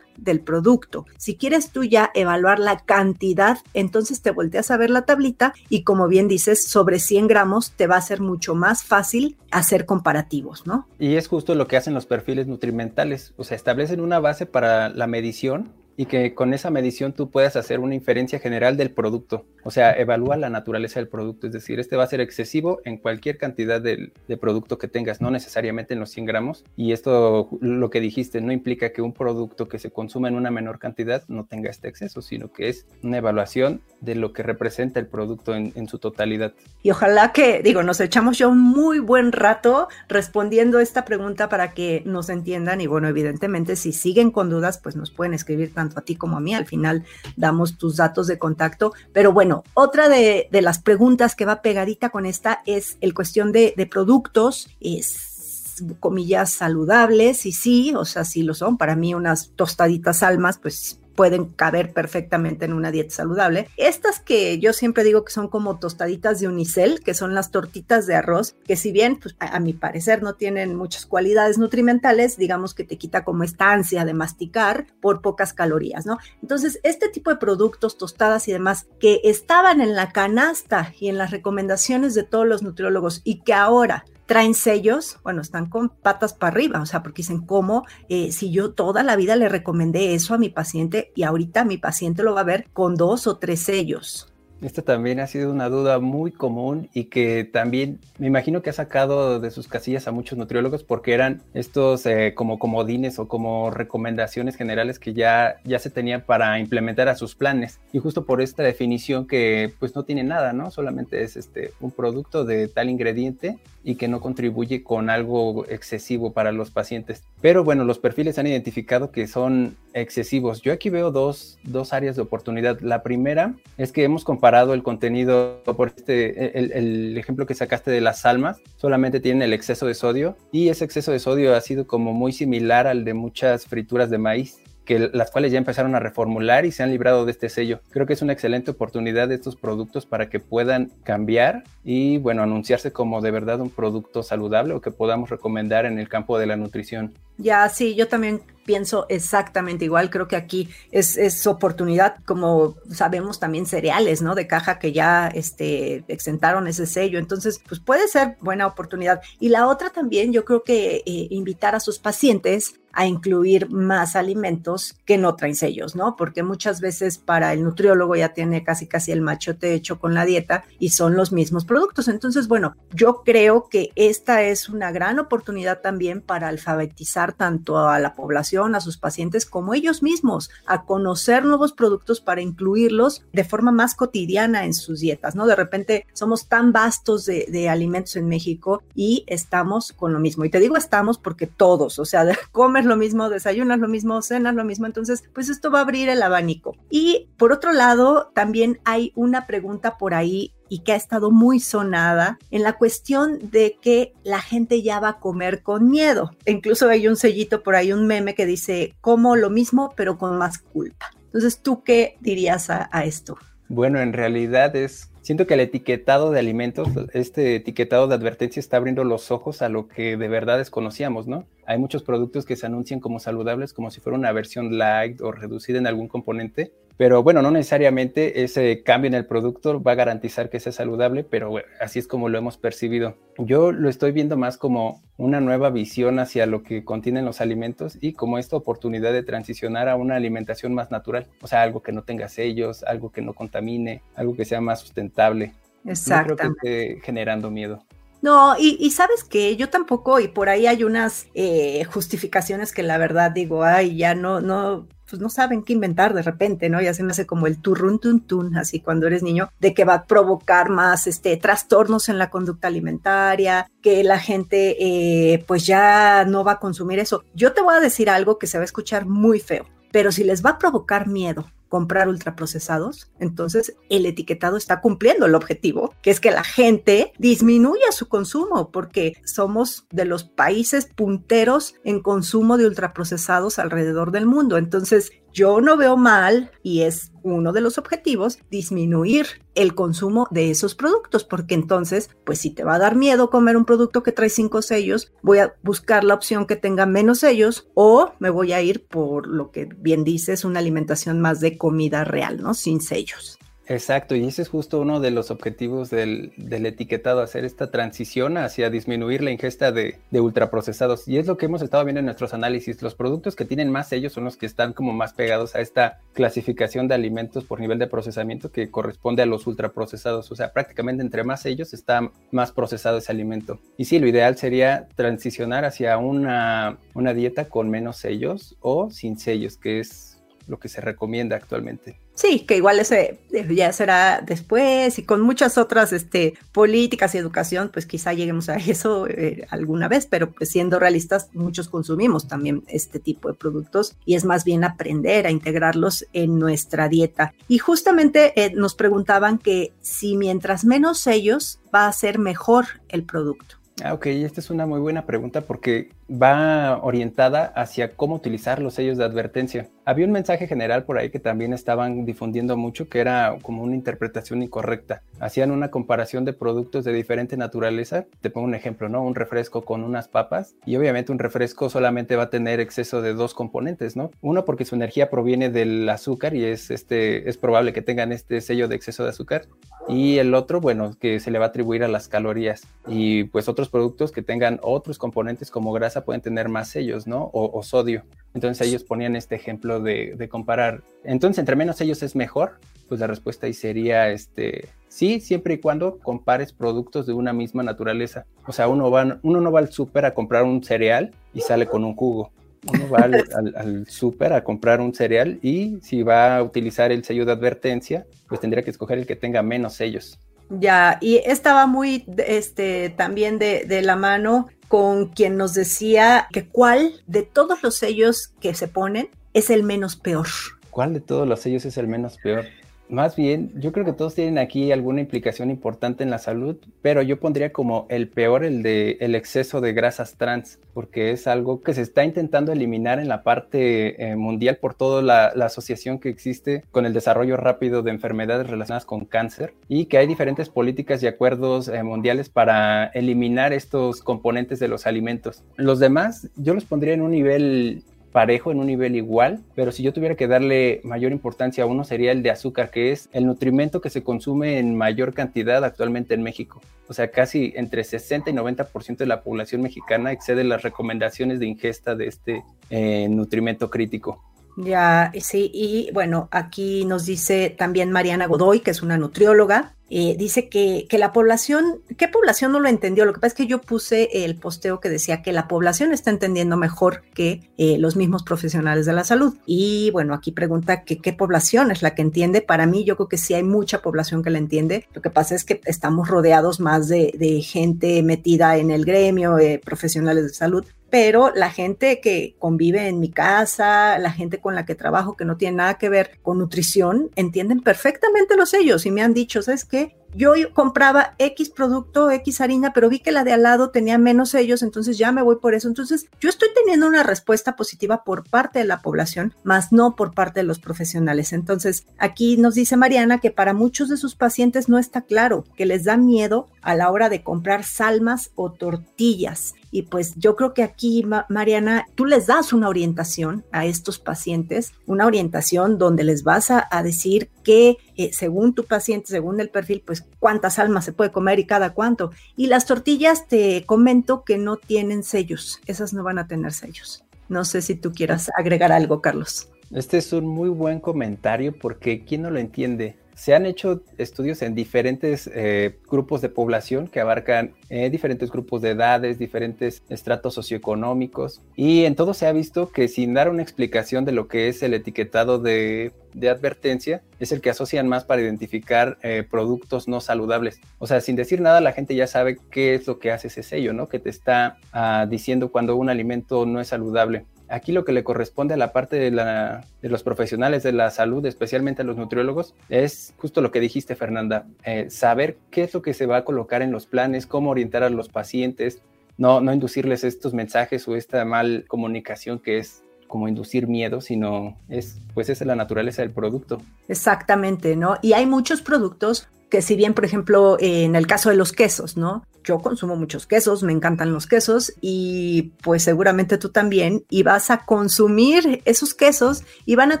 del 0.16 0.40
producto. 0.40 1.06
Si 1.16 1.36
quieres 1.36 1.70
tú 1.70 1.84
ya 1.84 2.10
evaluar 2.14 2.58
la 2.58 2.78
cantidad, 2.78 3.58
entonces 3.74 4.22
te 4.22 4.30
volteas 4.30 4.70
a 4.70 4.76
ver 4.76 4.90
la 4.90 5.02
tablita 5.02 5.54
y 5.68 5.82
como 5.82 6.08
bien 6.08 6.28
dices, 6.28 6.64
sobre 6.64 6.98
100 6.98 7.26
gramos 7.26 7.72
te 7.72 7.86
va 7.86 7.96
a 7.96 8.02
ser 8.02 8.20
mucho 8.20 8.54
más 8.54 8.84
fácil 8.84 9.36
hacer 9.50 9.86
comparativos, 9.86 10.66
¿no? 10.66 10.86
Y 10.98 11.16
es 11.16 11.28
justo 11.28 11.54
lo 11.54 11.66
que 11.66 11.76
hacen 11.76 11.94
los 11.94 12.06
perfiles 12.06 12.46
nutrimentales, 12.46 13.34
o 13.36 13.44
sea, 13.44 13.56
establecen 13.56 14.00
una 14.00 14.20
base 14.20 14.46
para 14.46 14.88
la 14.88 15.06
medición 15.06 15.72
y 15.96 16.06
que 16.06 16.34
con 16.34 16.54
esa 16.54 16.70
medición 16.70 17.12
tú 17.12 17.30
puedas 17.30 17.56
hacer 17.56 17.80
una 17.80 17.94
inferencia 17.94 18.38
general 18.38 18.76
del 18.76 18.90
producto. 18.90 19.44
O 19.62 19.70
sea, 19.70 19.92
evalúa 19.92 20.36
la 20.36 20.50
naturaleza 20.50 21.00
del 21.00 21.08
producto. 21.08 21.46
Es 21.46 21.52
decir, 21.52 21.80
este 21.80 21.96
va 21.96 22.04
a 22.04 22.08
ser 22.08 22.20
excesivo 22.20 22.80
en 22.84 22.98
cualquier 22.98 23.38
cantidad 23.38 23.80
de, 23.80 24.12
producto 24.40 24.78
que 24.78 24.88
tengas, 24.88 25.20
no 25.20 25.30
necesariamente 25.30 25.94
en 25.94 26.00
los 26.00 26.10
100 26.10 26.26
gramos. 26.26 26.64
Y 26.76 26.92
esto, 26.92 27.48
lo 27.60 27.88
que 27.90 28.00
dijiste, 28.00 28.40
no 28.40 28.52
implica 28.52 28.90
que 28.90 29.00
un 29.00 29.12
producto 29.12 29.68
que 29.68 29.78
se 29.78 29.90
consuma 29.90 30.28
en 30.28 30.34
una 30.34 30.50
menor 30.50 30.78
cantidad 30.78 31.22
no 31.28 31.46
tenga 31.46 31.70
este 31.70 31.88
exceso, 31.88 32.20
sino 32.20 32.52
que 32.52 32.68
es 32.68 32.86
una 33.02 33.18
evaluación 33.18 33.80
de 34.00 34.16
lo 34.16 34.32
que 34.32 34.42
representa 34.42 35.00
el 35.00 35.06
producto 35.06 35.54
en, 35.54 35.72
en 35.76 35.88
su 35.88 35.98
totalidad. 35.98 36.52
Y 36.82 36.90
ojalá 36.90 37.32
que, 37.32 37.62
digo, 37.62 37.82
nos 37.82 38.00
echamos 38.00 38.38
ya 38.38 38.48
un 38.48 38.60
muy 38.60 38.98
buen 38.98 39.32
rato 39.32 39.88
respondiendo 40.08 40.80
esta 40.80 41.04
pregunta 41.04 41.48
para 41.48 41.72
que 41.72 42.02
nos 42.04 42.28
entiendan. 42.28 42.80
Y 42.80 42.86
bueno, 42.86 43.08
evidentemente, 43.08 43.76
si 43.76 43.92
siguen 43.92 44.30
con 44.30 44.50
dudas, 44.50 44.78
pues 44.78 44.96
nos 44.96 45.10
pueden 45.10 45.32
escribir 45.34 45.72
tanto 45.84 46.00
a 46.00 46.02
ti 46.02 46.16
como 46.16 46.36
a 46.36 46.40
mí. 46.40 46.54
Al 46.54 46.66
final 46.66 47.04
damos 47.36 47.76
tus 47.76 47.96
datos 47.96 48.26
de 48.26 48.38
contacto. 48.38 48.92
Pero 49.12 49.32
bueno, 49.32 49.64
otra 49.74 50.08
de, 50.08 50.48
las 50.50 50.78
preguntas 50.78 51.34
que 51.36 51.44
va 51.44 51.62
pegadita 51.62 52.08
con 52.10 52.26
esta 52.26 52.62
es 52.66 52.96
el 53.00 53.14
cuestión 53.14 53.52
de, 53.52 53.74
de 53.76 53.86
productos. 53.86 54.68
Es 54.80 55.82
comillas 55.98 56.50
saludables 56.50 57.46
y 57.46 57.52
sí, 57.52 57.94
o 57.94 58.04
sea, 58.04 58.24
sí 58.24 58.42
lo 58.42 58.54
son. 58.54 58.78
Para 58.78 58.96
mí 58.96 59.14
unas 59.14 59.50
tostaditas 59.56 60.22
almas, 60.22 60.58
pues 60.58 61.00
pueden 61.14 61.46
caber 61.46 61.92
perfectamente 61.92 62.64
en 62.64 62.72
una 62.72 62.90
dieta 62.90 63.14
saludable. 63.14 63.68
Estas 63.76 64.20
que 64.20 64.58
yo 64.58 64.72
siempre 64.72 65.04
digo 65.04 65.24
que 65.24 65.32
son 65.32 65.48
como 65.48 65.78
tostaditas 65.78 66.40
de 66.40 66.48
unicel, 66.48 67.00
que 67.00 67.14
son 67.14 67.34
las 67.34 67.50
tortitas 67.50 68.06
de 68.06 68.14
arroz, 68.14 68.54
que 68.64 68.76
si 68.76 68.92
bien 68.92 69.18
pues, 69.20 69.36
a, 69.38 69.60
mi 69.60 69.72
parecer 69.72 70.22
no 70.22 70.34
tienen 70.34 70.74
muchas 70.74 71.06
cualidades 71.06 71.58
nutrimentales, 71.58 72.36
digamos 72.36 72.74
que 72.74 72.84
te 72.84 72.98
quita 72.98 73.24
como 73.24 73.44
esta 73.44 73.72
ansia 73.72 74.04
de 74.04 74.14
masticar 74.14 74.86
por 75.00 75.22
pocas 75.22 75.52
calorías, 75.52 76.06
¿no? 76.06 76.18
Entonces, 76.42 76.80
este 76.82 77.08
tipo 77.08 77.30
de 77.30 77.36
productos, 77.36 77.98
tostadas 77.98 78.48
y 78.48 78.52
demás, 78.52 78.86
que 78.98 79.20
estaban 79.24 79.80
en 79.80 79.94
la 79.94 80.12
canasta 80.12 80.92
y 80.98 81.08
en 81.08 81.18
las 81.18 81.30
recomendaciones 81.30 82.14
de 82.14 82.24
todos 82.24 82.46
los 82.46 82.62
nutriólogos 82.62 83.20
y 83.24 83.40
que 83.40 83.54
ahora 83.54 84.04
traen 84.26 84.54
sellos, 84.54 85.18
bueno, 85.22 85.40
están 85.40 85.68
con 85.68 85.88
patas 85.88 86.32
para 86.32 86.52
arriba, 86.52 86.80
o 86.80 86.86
sea, 86.86 87.02
porque 87.02 87.22
dicen, 87.22 87.42
¿cómo? 87.42 87.84
Eh, 88.08 88.32
si 88.32 88.50
yo 88.50 88.72
toda 88.72 89.02
la 89.02 89.16
vida 89.16 89.36
le 89.36 89.48
recomendé 89.48 90.14
eso 90.14 90.34
a 90.34 90.38
mi 90.38 90.48
paciente 90.48 91.12
y 91.14 91.24
ahorita 91.24 91.64
mi 91.64 91.78
paciente 91.78 92.22
lo 92.22 92.34
va 92.34 92.40
a 92.40 92.44
ver 92.44 92.66
con 92.72 92.94
dos 92.94 93.26
o 93.26 93.36
tres 93.36 93.60
sellos. 93.60 94.28
Esta 94.64 94.80
también 94.80 95.20
ha 95.20 95.26
sido 95.26 95.50
una 95.50 95.68
duda 95.68 95.98
muy 95.98 96.32
común 96.32 96.88
y 96.94 97.04
que 97.04 97.44
también 97.44 98.00
me 98.18 98.28
imagino 98.28 98.62
que 98.62 98.70
ha 98.70 98.72
sacado 98.72 99.38
de 99.38 99.50
sus 99.50 99.68
casillas 99.68 100.08
a 100.08 100.12
muchos 100.12 100.38
nutriólogos 100.38 100.84
porque 100.84 101.12
eran 101.12 101.42
estos 101.52 102.06
eh, 102.06 102.32
como 102.34 102.58
comodines 102.58 103.18
o 103.18 103.28
como 103.28 103.70
recomendaciones 103.70 104.56
generales 104.56 104.98
que 104.98 105.12
ya, 105.12 105.56
ya 105.64 105.78
se 105.78 105.90
tenían 105.90 106.22
para 106.22 106.58
implementar 106.58 107.08
a 107.08 107.16
sus 107.16 107.34
planes. 107.34 107.78
Y 107.92 107.98
justo 107.98 108.24
por 108.24 108.40
esta 108.40 108.62
definición 108.62 109.26
que 109.26 109.74
pues 109.78 109.94
no 109.94 110.04
tiene 110.04 110.24
nada, 110.24 110.54
¿no? 110.54 110.70
Solamente 110.70 111.22
es 111.22 111.36
este, 111.36 111.72
un 111.80 111.90
producto 111.90 112.46
de 112.46 112.68
tal 112.68 112.88
ingrediente 112.88 113.58
y 113.84 113.96
que 113.96 114.08
no 114.08 114.20
contribuye 114.20 114.82
con 114.82 115.10
algo 115.10 115.66
excesivo 115.68 116.32
para 116.32 116.50
los 116.50 116.70
pacientes. 116.70 117.22
Pero 117.40 117.62
bueno, 117.62 117.84
los 117.84 117.98
perfiles 117.98 118.38
han 118.38 118.46
identificado 118.46 119.10
que 119.10 119.26
son 119.28 119.76
excesivos. 119.92 120.62
Yo 120.62 120.72
aquí 120.72 120.88
veo 120.88 121.10
dos, 121.10 121.58
dos 121.62 121.92
áreas 121.92 122.16
de 122.16 122.22
oportunidad. 122.22 122.80
La 122.80 123.02
primera 123.02 123.54
es 123.76 123.92
que 123.92 124.02
hemos 124.02 124.24
comparado 124.24 124.72
el 124.74 124.82
contenido 124.82 125.62
por 125.64 125.88
este, 125.88 126.58
el, 126.58 127.16
ejemplo 127.18 127.46
que 127.46 127.54
sacaste 127.54 127.90
de 127.90 128.00
las 128.00 128.24
almas, 128.24 128.60
solamente 128.76 129.20
tienen 129.20 129.42
el 129.42 129.52
exceso 129.52 129.86
de 129.86 129.94
sodio 129.94 130.36
y 130.50 130.68
ese 130.68 130.84
exceso 130.84 131.12
de 131.12 131.18
sodio 131.18 131.54
ha 131.54 131.60
sido 131.60 131.86
como 131.86 132.12
muy 132.12 132.32
similar 132.32 132.86
al 132.86 133.04
de 133.04 133.14
muchas 133.14 133.66
frituras 133.66 134.10
de 134.10 134.18
maíz 134.18 134.58
que 134.84 135.10
las 135.12 135.30
cuales 135.30 135.52
ya 135.52 135.58
empezaron 135.58 135.94
a 135.94 136.00
reformular 136.00 136.64
y 136.66 136.72
se 136.72 136.82
han 136.82 136.90
librado 136.90 137.24
de 137.24 137.32
este 137.32 137.48
sello. 137.48 137.80
Creo 137.90 138.06
que 138.06 138.12
es 138.12 138.22
una 138.22 138.32
excelente 138.32 138.70
oportunidad 138.70 139.28
de 139.28 139.34
estos 139.34 139.56
productos 139.56 140.06
para 140.06 140.28
que 140.28 140.40
puedan 140.40 140.90
cambiar 141.04 141.64
y, 141.84 142.18
bueno, 142.18 142.42
anunciarse 142.42 142.92
como 142.92 143.20
de 143.20 143.30
verdad 143.30 143.60
un 143.60 143.70
producto 143.70 144.22
saludable 144.22 144.74
o 144.74 144.80
que 144.80 144.90
podamos 144.90 145.30
recomendar 145.30 145.86
en 145.86 145.98
el 145.98 146.08
campo 146.08 146.38
de 146.38 146.46
la 146.46 146.56
nutrición. 146.56 147.14
Ya, 147.36 147.68
sí, 147.68 147.94
yo 147.94 148.08
también 148.08 148.42
pienso 148.64 149.06
exactamente 149.08 149.84
igual. 149.84 150.10
Creo 150.10 150.26
que 150.26 150.36
aquí 150.36 150.68
es, 150.90 151.16
es, 151.16 151.46
oportunidad, 151.46 152.16
como 152.24 152.76
sabemos 152.90 153.38
también 153.38 153.66
cereales, 153.66 154.22
¿no? 154.22 154.34
De 154.34 154.46
caja 154.46 154.78
que 154.78 154.92
ya 154.92 155.28
este, 155.28 156.04
exentaron 156.08 156.66
ese 156.66 156.86
sello. 156.86 157.18
Entonces, 157.18 157.60
pues 157.68 157.80
puede 157.80 158.08
ser 158.08 158.36
buena 158.40 158.66
oportunidad. 158.66 159.20
Y 159.38 159.50
la 159.50 159.68
otra 159.68 159.90
también, 159.90 160.32
yo 160.32 160.44
creo 160.44 160.62
que 160.64 160.96
eh, 160.96 161.26
invitar 161.30 161.74
a 161.74 161.80
sus 161.80 161.98
pacientes 161.98 162.74
a 162.94 163.06
incluir 163.06 163.68
más 163.70 164.16
alimentos 164.16 164.94
que 165.04 165.18
no 165.18 165.34
traen 165.34 165.56
sellos, 165.56 165.96
¿no? 165.96 166.14
Porque 166.16 166.42
muchas 166.42 166.80
veces 166.80 167.18
para 167.18 167.52
el 167.52 167.64
nutriólogo 167.64 168.14
ya 168.14 168.30
tiene 168.30 168.62
casi 168.62 168.86
casi 168.86 169.10
el 169.12 169.20
machote 169.20 169.74
hecho 169.74 169.98
con 169.98 170.14
la 170.14 170.24
dieta 170.24 170.64
y 170.78 170.90
son 170.90 171.16
los 171.16 171.32
mismos 171.32 171.64
productos. 171.64 172.08
Entonces, 172.08 172.46
bueno, 172.46 172.76
yo 172.92 173.22
creo 173.24 173.68
que 173.68 173.90
esta 173.96 174.42
es 174.42 174.68
una 174.68 174.92
gran 174.92 175.18
oportunidad 175.18 175.80
también 175.80 176.20
para 176.20 176.48
alfabetizar 176.48 177.23
tanto 177.32 177.78
a 177.78 177.98
la 177.98 178.14
población, 178.14 178.74
a 178.74 178.80
sus 178.80 178.98
pacientes, 178.98 179.46
como 179.46 179.74
ellos 179.74 180.02
mismos, 180.02 180.50
a 180.66 180.84
conocer 180.84 181.44
nuevos 181.44 181.72
productos 181.72 182.20
para 182.20 182.40
incluirlos 182.40 183.24
de 183.32 183.44
forma 183.44 183.72
más 183.72 183.94
cotidiana 183.94 184.64
en 184.64 184.74
sus 184.74 185.00
dietas, 185.00 185.34
¿no? 185.34 185.46
De 185.46 185.56
repente 185.56 186.06
somos 186.12 186.48
tan 186.48 186.72
vastos 186.72 187.24
de, 187.24 187.64
alimentos 187.68 188.16
en 188.16 188.28
México 188.28 188.82
y 188.94 189.24
estamos 189.26 189.92
con 189.92 190.12
lo 190.12 190.18
mismo. 190.18 190.44
Y 190.44 190.50
te 190.50 190.60
digo 190.60 190.76
estamos 190.76 191.18
porque 191.18 191.46
todos, 191.46 191.98
o 191.98 192.04
sea, 192.04 192.26
comer 192.52 192.84
lo 192.84 192.96
mismo, 192.96 193.30
desayunas 193.30 193.78
lo 193.78 193.88
mismo, 193.88 194.20
cenas 194.22 194.54
lo 194.54 194.64
mismo, 194.64 194.86
entonces 194.86 195.24
pues 195.32 195.48
esto 195.48 195.70
va 195.70 195.78
a 195.78 195.82
abrir 195.82 196.08
el 196.08 196.22
abanico. 196.22 196.76
Y 196.90 197.28
por 197.38 197.52
otro 197.52 197.72
lado, 197.72 198.30
también 198.34 198.80
hay 198.84 199.12
una 199.14 199.46
pregunta 199.46 199.96
por 199.98 200.14
ahí 200.14 200.52
y 200.68 200.80
que 200.80 200.92
ha 200.92 200.96
estado 200.96 201.30
muy 201.30 201.60
sonada 201.60 202.38
en 202.50 202.62
la 202.62 202.74
cuestión 202.74 203.38
de 203.50 203.76
que 203.80 204.12
la 204.22 204.40
gente 204.40 204.82
ya 204.82 205.00
va 205.00 205.08
a 205.10 205.18
comer 205.18 205.62
con 205.62 205.90
miedo. 205.90 206.30
Incluso 206.46 206.88
hay 206.88 207.08
un 207.08 207.16
sellito 207.16 207.62
por 207.62 207.76
ahí, 207.76 207.92
un 207.92 208.06
meme 208.06 208.34
que 208.34 208.46
dice, 208.46 208.94
como 209.00 209.36
lo 209.36 209.50
mismo 209.50 209.92
pero 209.96 210.18
con 210.18 210.36
más 210.38 210.58
culpa. 210.58 211.10
Entonces, 211.26 211.58
¿tú 211.60 211.82
qué 211.82 212.16
dirías 212.20 212.70
a, 212.70 212.88
a 212.92 213.04
esto? 213.04 213.36
Bueno, 213.68 214.00
en 214.00 214.12
realidad 214.12 214.76
es 214.76 215.10
siento 215.24 215.46
que 215.46 215.54
el 215.54 215.60
etiquetado 215.60 216.30
de 216.30 216.38
alimentos, 216.38 216.88
este 217.14 217.56
etiquetado 217.56 218.06
de 218.06 218.14
advertencia 218.14 218.60
está 218.60 218.76
abriendo 218.76 219.04
los 219.04 219.30
ojos 219.30 219.62
a 219.62 219.70
lo 219.70 219.88
que 219.88 220.18
de 220.18 220.28
verdad 220.28 220.58
desconocíamos, 220.58 221.26
¿no? 221.26 221.46
Hay 221.66 221.78
muchos 221.78 222.02
productos 222.02 222.44
que 222.44 222.56
se 222.56 222.66
anuncian 222.66 223.00
como 223.00 223.18
saludables 223.18 223.72
como 223.72 223.90
si 223.90 224.00
fuera 224.00 224.18
una 224.18 224.32
versión 224.32 224.76
light 224.76 225.22
o 225.22 225.32
reducida 225.32 225.78
en 225.78 225.86
algún 225.86 226.08
componente, 226.08 226.72
pero 226.96 227.22
bueno, 227.22 227.42
no 227.42 227.50
necesariamente 227.50 228.44
ese 228.44 228.82
cambio 228.82 229.08
en 229.08 229.14
el 229.14 229.26
producto 229.26 229.82
va 229.82 229.92
a 229.92 229.96
garantizar 229.96 230.48
que 230.48 230.60
sea 230.60 230.72
saludable, 230.72 231.24
pero 231.24 231.50
bueno, 231.50 231.66
así 231.80 231.98
es 231.98 232.06
como 232.06 232.28
lo 232.28 232.38
hemos 232.38 232.56
percibido. 232.56 233.16
Yo 233.38 233.72
lo 233.72 233.88
estoy 233.88 234.12
viendo 234.12 234.36
más 234.36 234.56
como 234.56 235.02
una 235.16 235.40
nueva 235.40 235.70
visión 235.70 236.18
hacia 236.18 236.46
lo 236.46 236.62
que 236.62 236.84
contienen 236.84 237.24
los 237.24 237.40
alimentos 237.40 237.98
y 238.00 238.12
como 238.12 238.38
esta 238.38 238.56
oportunidad 238.56 239.12
de 239.12 239.22
transicionar 239.22 239.88
a 239.88 239.96
una 239.96 240.16
alimentación 240.16 240.74
más 240.74 240.90
natural, 240.90 241.26
o 241.40 241.48
sea, 241.48 241.62
algo 241.62 241.82
que 241.82 241.92
no 241.92 242.02
tenga 242.02 242.28
sellos, 242.28 242.84
algo 242.84 243.10
que 243.10 243.22
no 243.22 243.32
contamine, 243.32 244.02
algo 244.14 244.36
que 244.36 244.44
sea 244.44 244.60
más 244.60 244.80
sustentable. 244.80 245.52
Exacto. 245.84 246.30
No 246.30 246.36
creo 246.36 246.54
que 246.54 246.92
esté 246.92 247.00
generando 247.02 247.50
miedo. 247.50 247.84
No, 248.24 248.56
y, 248.58 248.90
sabes 248.90 249.22
que 249.22 249.54
yo 249.54 249.68
tampoco, 249.68 250.18
y 250.18 250.28
por 250.28 250.48
ahí 250.48 250.66
hay 250.66 250.82
unas 250.82 251.26
eh, 251.34 251.84
justificaciones 251.84 252.72
que 252.72 252.82
la 252.82 252.96
verdad 252.96 253.32
digo, 253.32 253.64
ay, 253.64 253.98
ya 253.98 254.14
no, 254.14 254.40
no, 254.40 254.88
pues 255.10 255.20
no 255.20 255.28
saben 255.28 255.62
qué 255.62 255.74
inventar 255.74 256.14
de 256.14 256.22
repente, 256.22 256.70
¿no? 256.70 256.80
Ya 256.80 256.94
se 256.94 257.02
me 257.02 257.10
hace 257.10 257.26
como 257.26 257.46
el 257.46 257.60
turrun 257.60 257.98
tun 257.98 258.20
tun, 258.26 258.56
así 258.56 258.80
cuando 258.80 259.06
eres 259.06 259.22
niño, 259.22 259.50
de 259.60 259.74
que 259.74 259.84
va 259.84 259.92
a 259.92 260.04
provocar 260.06 260.70
más 260.70 261.06
este, 261.06 261.36
trastornos 261.36 262.08
en 262.08 262.16
la 262.16 262.30
conducta 262.30 262.68
alimentaria, 262.68 263.70
que 263.82 264.02
la 264.04 264.18
gente 264.18 264.74
eh, 264.80 265.44
pues 265.46 265.66
ya 265.66 266.24
no 266.24 266.44
va 266.44 266.52
a 266.52 266.60
consumir 266.60 267.00
eso. 267.00 267.24
Yo 267.34 267.52
te 267.52 267.60
voy 267.60 267.74
a 267.74 267.80
decir 267.80 268.08
algo 268.08 268.38
que 268.38 268.46
se 268.46 268.56
va 268.56 268.62
a 268.62 268.64
escuchar 268.64 269.04
muy 269.04 269.38
feo, 269.38 269.66
pero 269.92 270.10
si 270.10 270.24
les 270.24 270.42
va 270.42 270.52
a 270.52 270.58
provocar 270.58 271.08
miedo 271.08 271.44
comprar 271.74 272.06
ultraprocesados, 272.08 273.10
entonces 273.18 273.74
el 273.90 274.06
etiquetado 274.06 274.56
está 274.56 274.80
cumpliendo 274.80 275.26
el 275.26 275.34
objetivo, 275.34 275.92
que 276.02 276.12
es 276.12 276.20
que 276.20 276.30
la 276.30 276.44
gente 276.44 277.12
disminuya 277.18 277.90
su 277.90 278.06
consumo, 278.06 278.70
porque 278.70 279.14
somos 279.24 279.84
de 279.90 280.04
los 280.04 280.22
países 280.22 280.86
punteros 280.94 281.74
en 281.82 282.00
consumo 282.00 282.58
de 282.58 282.68
ultraprocesados 282.68 283.58
alrededor 283.58 284.12
del 284.12 284.24
mundo. 284.24 284.56
Entonces, 284.56 285.10
yo 285.34 285.60
no 285.60 285.76
veo 285.76 285.96
mal, 285.96 286.52
y 286.62 286.82
es 286.82 287.12
uno 287.24 287.52
de 287.52 287.60
los 287.60 287.76
objetivos, 287.76 288.38
disminuir 288.50 289.26
el 289.54 289.74
consumo 289.74 290.28
de 290.30 290.50
esos 290.50 290.74
productos, 290.74 291.24
porque 291.24 291.54
entonces, 291.54 292.08
pues 292.24 292.38
si 292.38 292.50
te 292.50 292.64
va 292.64 292.76
a 292.76 292.78
dar 292.78 292.94
miedo 292.94 293.30
comer 293.30 293.56
un 293.56 293.64
producto 293.64 294.02
que 294.02 294.12
trae 294.12 294.30
cinco 294.30 294.62
sellos, 294.62 295.12
voy 295.22 295.38
a 295.38 295.54
buscar 295.62 296.04
la 296.04 296.14
opción 296.14 296.46
que 296.46 296.56
tenga 296.56 296.86
menos 296.86 297.18
sellos 297.18 297.68
o 297.74 298.12
me 298.20 298.30
voy 298.30 298.52
a 298.52 298.62
ir 298.62 298.86
por 298.86 299.26
lo 299.26 299.50
que 299.50 299.68
bien 299.76 300.04
dices, 300.04 300.44
una 300.44 300.60
alimentación 300.60 301.20
más 301.20 301.40
de 301.40 301.58
comida 301.58 302.04
real, 302.04 302.40
¿no? 302.40 302.54
Sin 302.54 302.80
sellos. 302.80 303.38
Exacto, 303.66 304.14
y 304.14 304.24
ese 304.24 304.42
es 304.42 304.48
justo 304.48 304.80
uno 304.80 305.00
de 305.00 305.10
los 305.10 305.30
objetivos 305.30 305.88
del, 305.88 306.32
del 306.36 306.66
etiquetado, 306.66 307.22
hacer 307.22 307.44
esta 307.44 307.70
transición 307.70 308.36
hacia 308.36 308.68
disminuir 308.68 309.22
la 309.22 309.30
ingesta 309.30 309.72
de, 309.72 309.98
de, 310.10 310.20
ultraprocesados. 310.20 311.08
Y 311.08 311.16
es 311.16 311.26
lo 311.26 311.38
que 311.38 311.46
hemos 311.46 311.62
estado 311.62 311.84
viendo 311.84 312.00
en 312.00 312.04
nuestros 312.04 312.34
análisis. 312.34 312.82
Los 312.82 312.94
productos 312.94 313.36
que 313.36 313.46
tienen 313.46 313.70
más 313.70 313.88
sellos 313.88 314.12
son 314.12 314.24
los 314.24 314.36
que 314.36 314.46
están 314.46 314.74
como 314.74 314.92
más 314.92 315.14
pegados 315.14 315.54
a 315.54 315.60
esta 315.60 315.98
clasificación 316.12 316.88
de 316.88 316.94
alimentos 316.94 317.44
por 317.44 317.60
nivel 317.60 317.78
de 317.78 317.86
procesamiento 317.86 318.52
que 318.52 318.70
corresponde 318.70 319.22
a 319.22 319.26
los 319.26 319.46
ultraprocesados. 319.46 320.30
O 320.30 320.36
sea, 320.36 320.52
prácticamente 320.52 321.02
entre 321.02 321.24
más 321.24 321.40
sellos 321.40 321.72
está 321.72 322.10
más 322.30 322.52
procesado 322.52 322.98
ese 322.98 323.12
alimento. 323.12 323.60
Y 323.78 323.86
sí, 323.86 323.98
lo 323.98 324.06
ideal 324.06 324.36
sería 324.36 324.88
transicionar 324.94 325.64
hacia 325.64 325.96
una, 325.96 326.78
una 326.92 327.14
dieta 327.14 327.46
con 327.46 327.70
menos 327.70 327.96
sellos 327.96 328.56
o 328.60 328.90
sin 328.90 329.18
sellos, 329.18 329.56
que 329.56 329.80
es 329.80 330.13
lo 330.46 330.58
que 330.58 330.68
se 330.68 330.80
recomienda 330.80 331.36
actualmente. 331.36 331.98
Sí, 332.14 332.40
que 332.40 332.56
igual 332.56 332.78
ese 332.78 333.18
ya 333.50 333.72
será 333.72 334.22
después 334.24 334.98
y 334.98 335.02
con 335.02 335.20
muchas 335.20 335.58
otras 335.58 335.92
este, 335.92 336.34
políticas 336.52 337.14
y 337.14 337.18
educación, 337.18 337.70
pues 337.72 337.86
quizá 337.86 338.12
lleguemos 338.12 338.48
a 338.48 338.56
eso 338.56 339.06
eh, 339.08 339.46
alguna 339.50 339.88
vez, 339.88 340.06
pero 340.06 340.30
pues 340.30 340.50
siendo 340.50 340.78
realistas, 340.78 341.28
muchos 341.32 341.68
consumimos 341.68 342.28
también 342.28 342.62
este 342.68 342.98
tipo 342.98 343.28
de 343.28 343.34
productos 343.34 343.96
y 344.04 344.14
es 344.14 344.24
más 344.24 344.44
bien 344.44 344.64
aprender 344.64 345.26
a 345.26 345.30
integrarlos 345.30 346.06
en 346.12 346.38
nuestra 346.38 346.88
dieta. 346.88 347.34
Y 347.48 347.58
justamente 347.58 348.32
eh, 348.36 348.52
nos 348.54 348.74
preguntaban 348.74 349.38
que 349.38 349.72
si 349.80 350.16
mientras 350.16 350.64
menos 350.64 350.98
sellos 351.00 351.58
va 351.74 351.88
a 351.88 351.92
ser 351.92 352.18
mejor 352.18 352.66
el 352.88 353.02
producto. 353.04 353.56
Ah, 353.82 353.92
ok, 353.92 354.06
esta 354.06 354.40
es 354.40 354.50
una 354.50 354.66
muy 354.66 354.78
buena 354.78 355.04
pregunta 355.04 355.40
porque 355.40 355.90
va 356.10 356.78
orientada 356.82 357.44
hacia 357.44 357.92
cómo 357.96 358.16
utilizar 358.16 358.60
los 358.60 358.74
sellos 358.74 358.98
de 358.98 359.04
advertencia. 359.04 359.68
Había 359.84 360.06
un 360.06 360.12
mensaje 360.12 360.46
general 360.46 360.84
por 360.84 360.98
ahí 360.98 361.10
que 361.10 361.18
también 361.18 361.52
estaban 361.52 362.04
difundiendo 362.04 362.56
mucho 362.56 362.88
que 362.88 363.00
era 363.00 363.36
como 363.42 363.62
una 363.62 363.74
interpretación 363.74 364.42
incorrecta. 364.42 365.02
Hacían 365.20 365.50
una 365.50 365.70
comparación 365.70 366.24
de 366.24 366.32
productos 366.32 366.84
de 366.84 366.92
diferente 366.92 367.36
naturaleza. 367.36 368.06
Te 368.20 368.30
pongo 368.30 368.46
un 368.46 368.54
ejemplo, 368.54 368.88
¿no? 368.88 369.02
Un 369.02 369.14
refresco 369.14 369.62
con 369.64 369.84
unas 369.84 370.08
papas 370.08 370.54
y 370.64 370.76
obviamente 370.76 371.12
un 371.12 371.18
refresco 371.18 371.68
solamente 371.68 372.16
va 372.16 372.24
a 372.24 372.30
tener 372.30 372.60
exceso 372.60 373.02
de 373.02 373.14
dos 373.14 373.34
componentes, 373.34 373.96
¿no? 373.96 374.10
Uno 374.20 374.44
porque 374.44 374.64
su 374.64 374.74
energía 374.74 375.10
proviene 375.10 375.50
del 375.50 375.88
azúcar 375.88 376.34
y 376.34 376.44
es 376.44 376.70
este 376.70 377.28
es 377.28 377.36
probable 377.36 377.72
que 377.72 377.82
tengan 377.82 378.12
este 378.12 378.40
sello 378.40 378.68
de 378.68 378.76
exceso 378.76 379.04
de 379.04 379.10
azúcar 379.10 379.46
y 379.86 380.18
el 380.18 380.34
otro, 380.34 380.60
bueno, 380.60 380.92
que 380.98 381.20
se 381.20 381.30
le 381.30 381.38
va 381.38 381.46
a 381.46 381.48
atribuir 381.48 381.84
a 381.84 381.88
las 381.88 382.08
calorías 382.08 382.66
y 382.86 383.24
pues 383.24 383.48
otros 383.48 383.68
productos 383.68 384.12
que 384.12 384.22
tengan 384.22 384.58
otros 384.62 384.98
componentes 384.98 385.50
como 385.50 385.72
grasa 385.72 385.93
pueden 386.02 386.22
tener 386.22 386.48
más 386.48 386.68
sellos, 386.68 387.06
¿no? 387.06 387.30
O, 387.32 387.62
sodio. 387.62 388.04
Entonces 388.34 388.66
ellos 388.66 388.82
ponían 388.84 389.16
este 389.16 389.34
ejemplo 389.34 389.80
de, 389.80 390.28
comparar. 390.30 390.82
Entonces, 391.04 391.38
entre 391.38 391.56
menos 391.56 391.76
sellos 391.76 392.02
es 392.02 392.16
mejor. 392.16 392.58
Pues 392.88 393.00
la 393.00 393.06
respuesta 393.06 393.46
ahí 393.46 393.54
sería, 393.54 394.10
este, 394.10 394.68
sí, 394.88 395.20
siempre 395.20 395.54
y 395.54 395.58
cuando 395.58 395.98
compares 395.98 396.52
productos 396.52 397.06
de 397.06 397.14
una 397.14 397.32
misma 397.32 397.62
naturaleza. 397.62 398.26
O 398.46 398.52
sea, 398.52 398.68
uno, 398.68 398.90
va, 398.90 399.18
uno 399.22 399.40
no 399.40 399.50
va 399.50 399.60
al 399.60 399.72
súper 399.72 400.04
a 400.04 400.12
comprar 400.12 400.44
un 400.44 400.62
cereal 400.62 401.12
y 401.32 401.40
sale 401.40 401.66
con 401.66 401.84
un 401.84 401.94
jugo. 401.94 402.30
Uno 402.66 402.88
va 402.90 403.00
al, 403.00 403.14
al 403.56 403.86
súper 403.86 404.34
a 404.34 404.44
comprar 404.44 404.80
un 404.80 404.94
cereal 404.94 405.38
y 405.40 405.78
si 405.82 406.02
va 406.02 406.36
a 406.36 406.42
utilizar 406.42 406.92
el 406.92 407.04
sello 407.04 407.24
de 407.24 407.32
advertencia, 407.32 408.06
pues 408.28 408.40
tendría 408.40 408.62
que 408.62 408.70
escoger 408.70 408.98
el 408.98 409.06
que 409.06 409.16
tenga 409.16 409.42
menos 409.42 409.74
sellos. 409.74 410.18
Ya, 410.50 410.98
y 411.00 411.16
estaba 411.24 411.66
muy 411.66 412.04
este, 412.18 412.90
también 412.90 413.38
de, 413.38 413.64
de, 413.64 413.82
la 413.82 413.96
mano 413.96 414.48
con 414.68 415.08
quien 415.08 415.36
nos 415.36 415.54
decía 415.54 416.26
que 416.32 416.46
cuál 416.46 417.02
de 417.06 417.22
todos 417.22 417.62
los 417.62 417.76
sellos 417.76 418.32
que 418.40 418.54
se 418.54 418.68
ponen 418.68 419.08
es 419.32 419.50
el 419.50 419.62
menos 419.62 419.96
peor. 419.96 420.26
¿Cuál 420.70 420.94
de 420.94 421.00
todos 421.00 421.26
los 421.26 421.40
sellos 421.40 421.64
es 421.64 421.78
el 421.78 421.88
menos 421.88 422.18
peor? 422.18 422.46
Más 422.88 423.16
bien, 423.16 423.50
yo 423.56 423.72
creo 423.72 423.84
que 423.84 423.92
todos 423.92 424.14
tienen 424.14 424.38
aquí 424.38 424.70
alguna 424.70 425.00
implicación 425.00 425.50
importante 425.50 426.04
en 426.04 426.10
la 426.10 426.18
salud, 426.18 426.56
pero 426.82 427.00
yo 427.02 427.18
pondría 427.18 427.52
como 427.52 427.86
el 427.88 428.08
peor 428.08 428.44
el 428.44 428.62
de 428.62 428.98
el 429.00 429.14
exceso 429.14 429.60
de 429.60 429.72
grasas 429.72 430.16
trans, 430.16 430.58
porque 430.74 431.10
es 431.10 431.26
algo 431.26 431.62
que 431.62 431.72
se 431.72 431.80
está 431.80 432.04
intentando 432.04 432.52
eliminar 432.52 432.98
en 432.98 433.08
la 433.08 433.22
parte 433.22 434.10
eh, 434.10 434.16
mundial 434.16 434.58
por 434.58 434.74
toda 434.74 435.02
la, 435.02 435.32
asociación 435.44 435.98
que 435.98 436.08
existe 436.08 436.64
con 436.70 436.86
el 436.86 436.94
desarrollo 436.94 437.36
rápido 437.36 437.82
de 437.82 437.90
enfermedades 437.90 438.48
relacionadas 438.48 438.86
con 438.86 439.04
cáncer 439.04 439.52
y 439.68 439.86
que 439.86 439.98
hay 439.98 440.06
diferentes 440.06 440.48
políticas 440.48 441.02
y 441.02 441.06
acuerdos 441.06 441.68
eh, 441.68 441.82
mundiales 441.82 442.28
para 442.30 442.86
eliminar 442.86 443.52
estos 443.52 444.00
componentes 444.02 444.58
de 444.58 444.68
los 444.68 444.86
alimentos. 444.86 445.42
Los 445.56 445.80
demás, 445.80 446.28
yo 446.36 446.54
los 446.54 446.64
pondría 446.64 446.94
en 446.94 447.02
un 447.02 447.10
nivel 447.10 447.82
parejo, 448.14 448.52
en 448.52 448.60
un 448.60 448.68
nivel 448.68 448.94
igual, 448.94 449.40
pero 449.56 449.72
si 449.72 449.82
yo 449.82 449.92
tuviera 449.92 450.14
que 450.14 450.28
darle 450.28 450.80
mayor 450.84 451.10
importancia 451.10 451.64
a 451.64 451.66
uno 451.66 451.82
sería 451.82 452.12
el 452.12 452.22
de 452.22 452.30
azúcar, 452.30 452.70
que 452.70 452.92
es 452.92 453.08
el 453.12 453.26
nutrimento 453.26 453.80
que 453.80 453.90
se 453.90 454.04
consume 454.04 454.60
en 454.60 454.76
mayor 454.76 455.14
cantidad 455.14 455.64
actualmente 455.64 456.14
en 456.14 456.22
México. 456.22 456.60
O 456.86 456.94
sea, 456.94 457.10
casi 457.10 457.52
entre 457.56 457.82
60 457.82 458.30
y 458.30 458.32
90% 458.32 458.98
de 458.98 459.06
la 459.06 459.22
población 459.24 459.62
mexicana 459.62 460.12
excede 460.12 460.44
las 460.44 460.62
recomendaciones 460.62 461.40
de 461.40 461.46
ingesta 461.46 461.96
de 461.96 462.06
este 462.06 462.44
eh, 462.70 463.08
nutrimento 463.10 463.68
crítico. 463.68 464.22
Ya, 464.56 465.12
sí, 465.20 465.50
y 465.52 465.90
bueno, 465.92 466.28
aquí 466.30 466.84
nos 466.84 467.06
dice 467.06 467.50
también 467.50 467.90
Mariana 467.90 468.26
Godoy, 468.26 468.60
que 468.60 468.70
es 468.70 468.82
una 468.82 468.96
nutrióloga, 468.96 469.74
eh, 469.90 470.16
dice 470.18 470.48
que, 470.48 470.86
que, 470.88 470.98
la 470.98 471.12
población, 471.12 471.82
¿qué 471.98 472.08
población 472.08 472.52
no 472.52 472.58
lo 472.58 472.68
entendió? 472.68 473.04
Lo 473.04 473.12
que 473.12 473.20
pasa 473.20 473.28
es 473.28 473.34
que 473.34 473.46
yo 473.46 473.60
puse 473.60 474.24
el 474.24 474.34
posteo 474.34 474.80
que 474.80 474.88
decía 474.88 475.22
que 475.22 475.32
la 475.32 475.46
población 475.46 475.92
está 475.92 476.10
entendiendo 476.10 476.56
mejor 476.56 477.02
que 477.14 477.50
eh, 477.58 477.76
los 477.78 477.94
mismos 477.94 478.22
profesionales 478.22 478.86
de 478.86 478.94
la 478.94 479.04
salud. 479.04 479.36
Y 479.44 479.90
bueno, 479.90 480.14
aquí 480.14 480.32
pregunta 480.32 480.84
que 480.84 480.98
qué 480.98 481.12
población 481.12 481.70
es 481.70 481.82
la 481.82 481.94
que 481.94 482.02
entiende. 482.02 482.40
Para 482.40 482.66
mí, 482.66 482.84
yo 482.84 482.96
creo 482.96 483.08
que 483.08 483.18
sí 483.18 483.34
hay 483.34 483.42
mucha 483.42 483.82
población 483.82 484.22
que 484.22 484.30
la 484.30 484.38
entiende. 484.38 484.88
Lo 484.94 485.02
que 485.02 485.10
pasa 485.10 485.34
es 485.34 485.44
que 485.44 485.60
estamos 485.66 486.08
rodeados 486.08 486.60
más 486.60 486.88
de, 486.88 487.14
de 487.18 487.42
gente 487.42 488.02
metida 488.02 488.56
en 488.56 488.70
el 488.70 488.86
gremio, 488.86 489.38
eh, 489.38 489.60
profesionales 489.62 490.24
de 490.24 490.30
salud, 490.30 490.64
pero 490.94 491.32
la 491.34 491.50
gente 491.50 492.00
que 492.00 492.36
convive 492.38 492.86
en 492.86 493.00
mi 493.00 493.10
casa, 493.10 493.98
la 493.98 494.12
gente 494.12 494.38
con 494.40 494.54
la 494.54 494.64
que 494.64 494.76
trabajo 494.76 495.16
que 495.16 495.24
no 495.24 495.36
tiene 495.36 495.56
nada 495.56 495.74
que 495.74 495.88
ver 495.88 496.20
con 496.22 496.38
nutrición, 496.38 497.10
entienden 497.16 497.62
perfectamente 497.62 498.36
los 498.36 498.50
sellos 498.50 498.86
y 498.86 498.92
me 498.92 499.02
han 499.02 499.12
dicho, 499.12 499.42
¿sabes 499.42 499.64
qué? 499.64 499.96
yo 500.14 500.34
compraba 500.52 501.14
X 501.18 501.50
producto, 501.50 502.10
X 502.10 502.40
harina, 502.40 502.72
pero 502.72 502.88
vi 502.88 503.00
que 503.00 503.12
la 503.12 503.24
de 503.24 503.32
al 503.32 503.42
lado 503.42 503.70
tenía 503.70 503.98
menos 503.98 504.30
sellos, 504.30 504.62
entonces 504.62 504.96
ya 504.96 505.12
me 505.12 505.22
voy 505.22 505.36
por 505.36 505.54
eso. 505.54 505.68
Entonces, 505.68 506.06
yo 506.20 506.28
estoy 506.28 506.48
teniendo 506.54 506.86
una 506.86 507.02
respuesta 507.02 507.56
positiva 507.56 508.04
por 508.04 508.28
parte 508.28 508.60
de 508.60 508.64
la 508.64 508.80
población, 508.80 509.34
más 509.42 509.72
no 509.72 509.96
por 509.96 510.14
parte 510.14 510.40
de 510.40 510.44
los 510.44 510.60
profesionales. 510.60 511.32
Entonces, 511.32 511.86
aquí 511.98 512.36
nos 512.36 512.54
dice 512.54 512.76
Mariana 512.76 513.18
que 513.18 513.30
para 513.30 513.54
muchos 513.54 513.88
de 513.88 513.96
sus 513.96 514.14
pacientes 514.14 514.68
no 514.68 514.78
está 514.78 515.02
claro, 515.02 515.44
que 515.56 515.66
les 515.66 515.84
da 515.84 515.96
miedo 515.96 516.48
a 516.62 516.74
la 516.74 516.90
hora 516.90 517.08
de 517.08 517.22
comprar 517.22 517.64
salmas 517.64 518.30
o 518.36 518.52
tortillas. 518.52 519.54
Y 519.74 519.82
pues 519.82 520.14
yo 520.14 520.36
creo 520.36 520.54
que 520.54 520.62
aquí, 520.62 521.04
Mariana, 521.28 521.88
tú 521.96 522.04
les 522.04 522.28
das 522.28 522.52
una 522.52 522.68
orientación 522.68 523.44
a 523.50 523.66
estos 523.66 523.98
pacientes, 523.98 524.72
una 524.86 525.04
orientación 525.04 525.78
donde 525.78 526.04
les 526.04 526.22
vas 526.22 526.52
a, 526.52 526.68
decir 526.84 527.28
que 527.42 527.78
eh, 527.96 528.12
según 528.12 528.54
tu 528.54 528.66
paciente, 528.66 529.08
según 529.08 529.40
el 529.40 529.50
perfil, 529.50 529.82
pues 529.84 530.06
cuántas 530.20 530.60
almas 530.60 530.84
se 530.84 530.92
puede 530.92 531.10
comer 531.10 531.40
y 531.40 531.46
cada 531.46 531.70
cuánto. 531.70 532.12
Y 532.36 532.46
las 532.46 532.66
tortillas 532.66 533.26
te 533.26 533.64
comento 533.66 534.22
que 534.22 534.38
no 534.38 534.58
tienen 534.58 535.02
sellos, 535.02 535.58
esas 535.66 535.92
no 535.92 536.04
van 536.04 536.20
a 536.20 536.28
tener 536.28 536.52
sellos. 536.52 537.02
No 537.28 537.44
sé 537.44 537.60
si 537.60 537.74
tú 537.74 537.92
quieras 537.92 538.30
agregar 538.38 538.70
algo, 538.70 539.00
Carlos. 539.00 539.48
Este 539.72 539.98
es 539.98 540.12
un 540.12 540.24
muy 540.24 540.50
buen 540.50 540.78
comentario 540.78 541.52
porque 541.52 542.04
¿quién 542.04 542.22
no 542.22 542.30
lo 542.30 542.38
entiende? 542.38 542.96
Se 543.14 543.34
han 543.34 543.46
hecho 543.46 543.82
estudios 543.96 544.42
en 544.42 544.54
diferentes 544.54 545.30
eh, 545.32 545.78
grupos 545.88 546.20
de 546.20 546.28
población 546.28 546.88
que 546.88 547.00
abarcan 547.00 547.54
eh, 547.70 547.88
diferentes 547.88 548.30
grupos 548.30 548.60
de 548.62 548.70
edades, 548.70 549.18
diferentes 549.18 549.82
estratos 549.88 550.34
socioeconómicos 550.34 551.40
y 551.54 551.84
en 551.84 551.94
todo 551.94 552.12
se 552.12 552.26
ha 552.26 552.32
visto 552.32 552.70
que 552.70 552.88
sin 552.88 553.14
dar 553.14 553.30
una 553.30 553.42
explicación 553.42 554.04
de 554.04 554.12
lo 554.12 554.26
que 554.26 554.48
es 554.48 554.62
el 554.62 554.74
etiquetado 554.74 555.38
de, 555.38 555.92
advertencia 556.28 557.02
es 557.18 557.32
el 557.32 557.40
que 557.40 557.50
asocian 557.50 557.88
más 557.88 558.04
para 558.04 558.22
identificar 558.22 558.98
eh, 559.02 559.24
productos 559.28 559.88
no 559.88 560.00
saludables. 560.00 560.60
O 560.78 560.86
sea, 560.86 561.00
sin 561.00 561.16
decir 561.16 561.40
nada 561.40 561.60
la 561.60 561.72
gente 561.72 561.94
ya 561.94 562.06
sabe 562.06 562.38
qué 562.50 562.74
es 562.74 562.86
lo 562.86 562.98
que 562.98 563.10
hace 563.10 563.28
ese 563.28 563.42
sello, 563.42 563.72
¿no? 563.72 563.88
Que 563.88 563.98
te 563.98 564.10
está 564.10 564.58
ah, 564.72 565.06
diciendo 565.08 565.50
cuando 565.50 565.76
un 565.76 565.88
alimento 565.88 566.46
no 566.46 566.60
es 566.60 566.68
saludable. 566.68 567.24
Aquí 567.48 567.72
lo 567.72 567.84
que 567.84 567.92
le 567.92 568.04
corresponde 568.04 568.54
a 568.54 568.56
la 568.56 568.72
parte 568.72 568.96
de, 568.96 569.10
la, 569.10 569.64
de, 569.82 569.88
los 569.88 570.02
profesionales 570.02 570.62
de 570.62 570.72
la 570.72 570.90
salud, 570.90 571.24
especialmente 571.26 571.82
a 571.82 571.84
los 571.84 571.96
nutriólogos, 571.96 572.54
es 572.68 573.14
justo 573.18 573.40
lo 573.40 573.50
que 573.50 573.60
dijiste, 573.60 573.96
Fernanda, 573.96 574.46
eh, 574.64 574.86
saber 574.90 575.36
qué 575.50 575.64
es 575.64 575.74
lo 575.74 575.82
que 575.82 575.94
se 575.94 576.06
va 576.06 576.18
a 576.18 576.24
colocar 576.24 576.62
en 576.62 576.72
los 576.72 576.86
planes, 576.86 577.26
cómo 577.26 577.50
orientar 577.50 577.82
a 577.82 577.90
los 577.90 578.08
pacientes, 578.08 578.82
no, 579.16 579.40
no 579.40 579.52
inducirles 579.52 580.04
estos 580.04 580.34
mensajes 580.34 580.88
o 580.88 580.96
esta 580.96 581.24
mal 581.24 581.64
comunicación 581.68 582.38
que 582.38 582.58
es 582.58 582.82
como 583.06 583.28
inducir 583.28 583.68
miedo, 583.68 584.00
sino 584.00 584.56
es, 584.68 584.98
pues 585.14 585.28
es 585.28 585.40
la 585.42 585.54
naturaleza 585.54 586.02
del 586.02 586.10
producto. 586.10 586.60
Exactamente, 586.88 587.76
¿no? 587.76 587.96
Y 588.02 588.14
hay 588.14 588.26
muchos 588.26 588.60
productos 588.60 589.28
que 589.50 589.62
si 589.62 589.76
bien, 589.76 589.94
por 589.94 590.04
ejemplo, 590.04 590.56
en 590.58 590.96
el 590.96 591.06
caso 591.06 591.30
de 591.30 591.36
los 591.36 591.52
quesos, 591.52 591.96
¿no? 591.96 592.24
Yo 592.44 592.58
consumo 592.58 592.94
muchos 592.94 593.26
quesos, 593.26 593.62
me 593.62 593.72
encantan 593.72 594.12
los 594.12 594.26
quesos 594.26 594.74
y 594.80 595.52
pues 595.62 595.82
seguramente 595.82 596.38
tú 596.38 596.50
también 596.50 597.04
y 597.08 597.22
vas 597.22 597.50
a 597.50 597.64
consumir 597.64 598.62
esos 598.64 598.94
quesos 598.94 599.42
y 599.64 599.74
van 599.74 599.92
a 599.92 600.00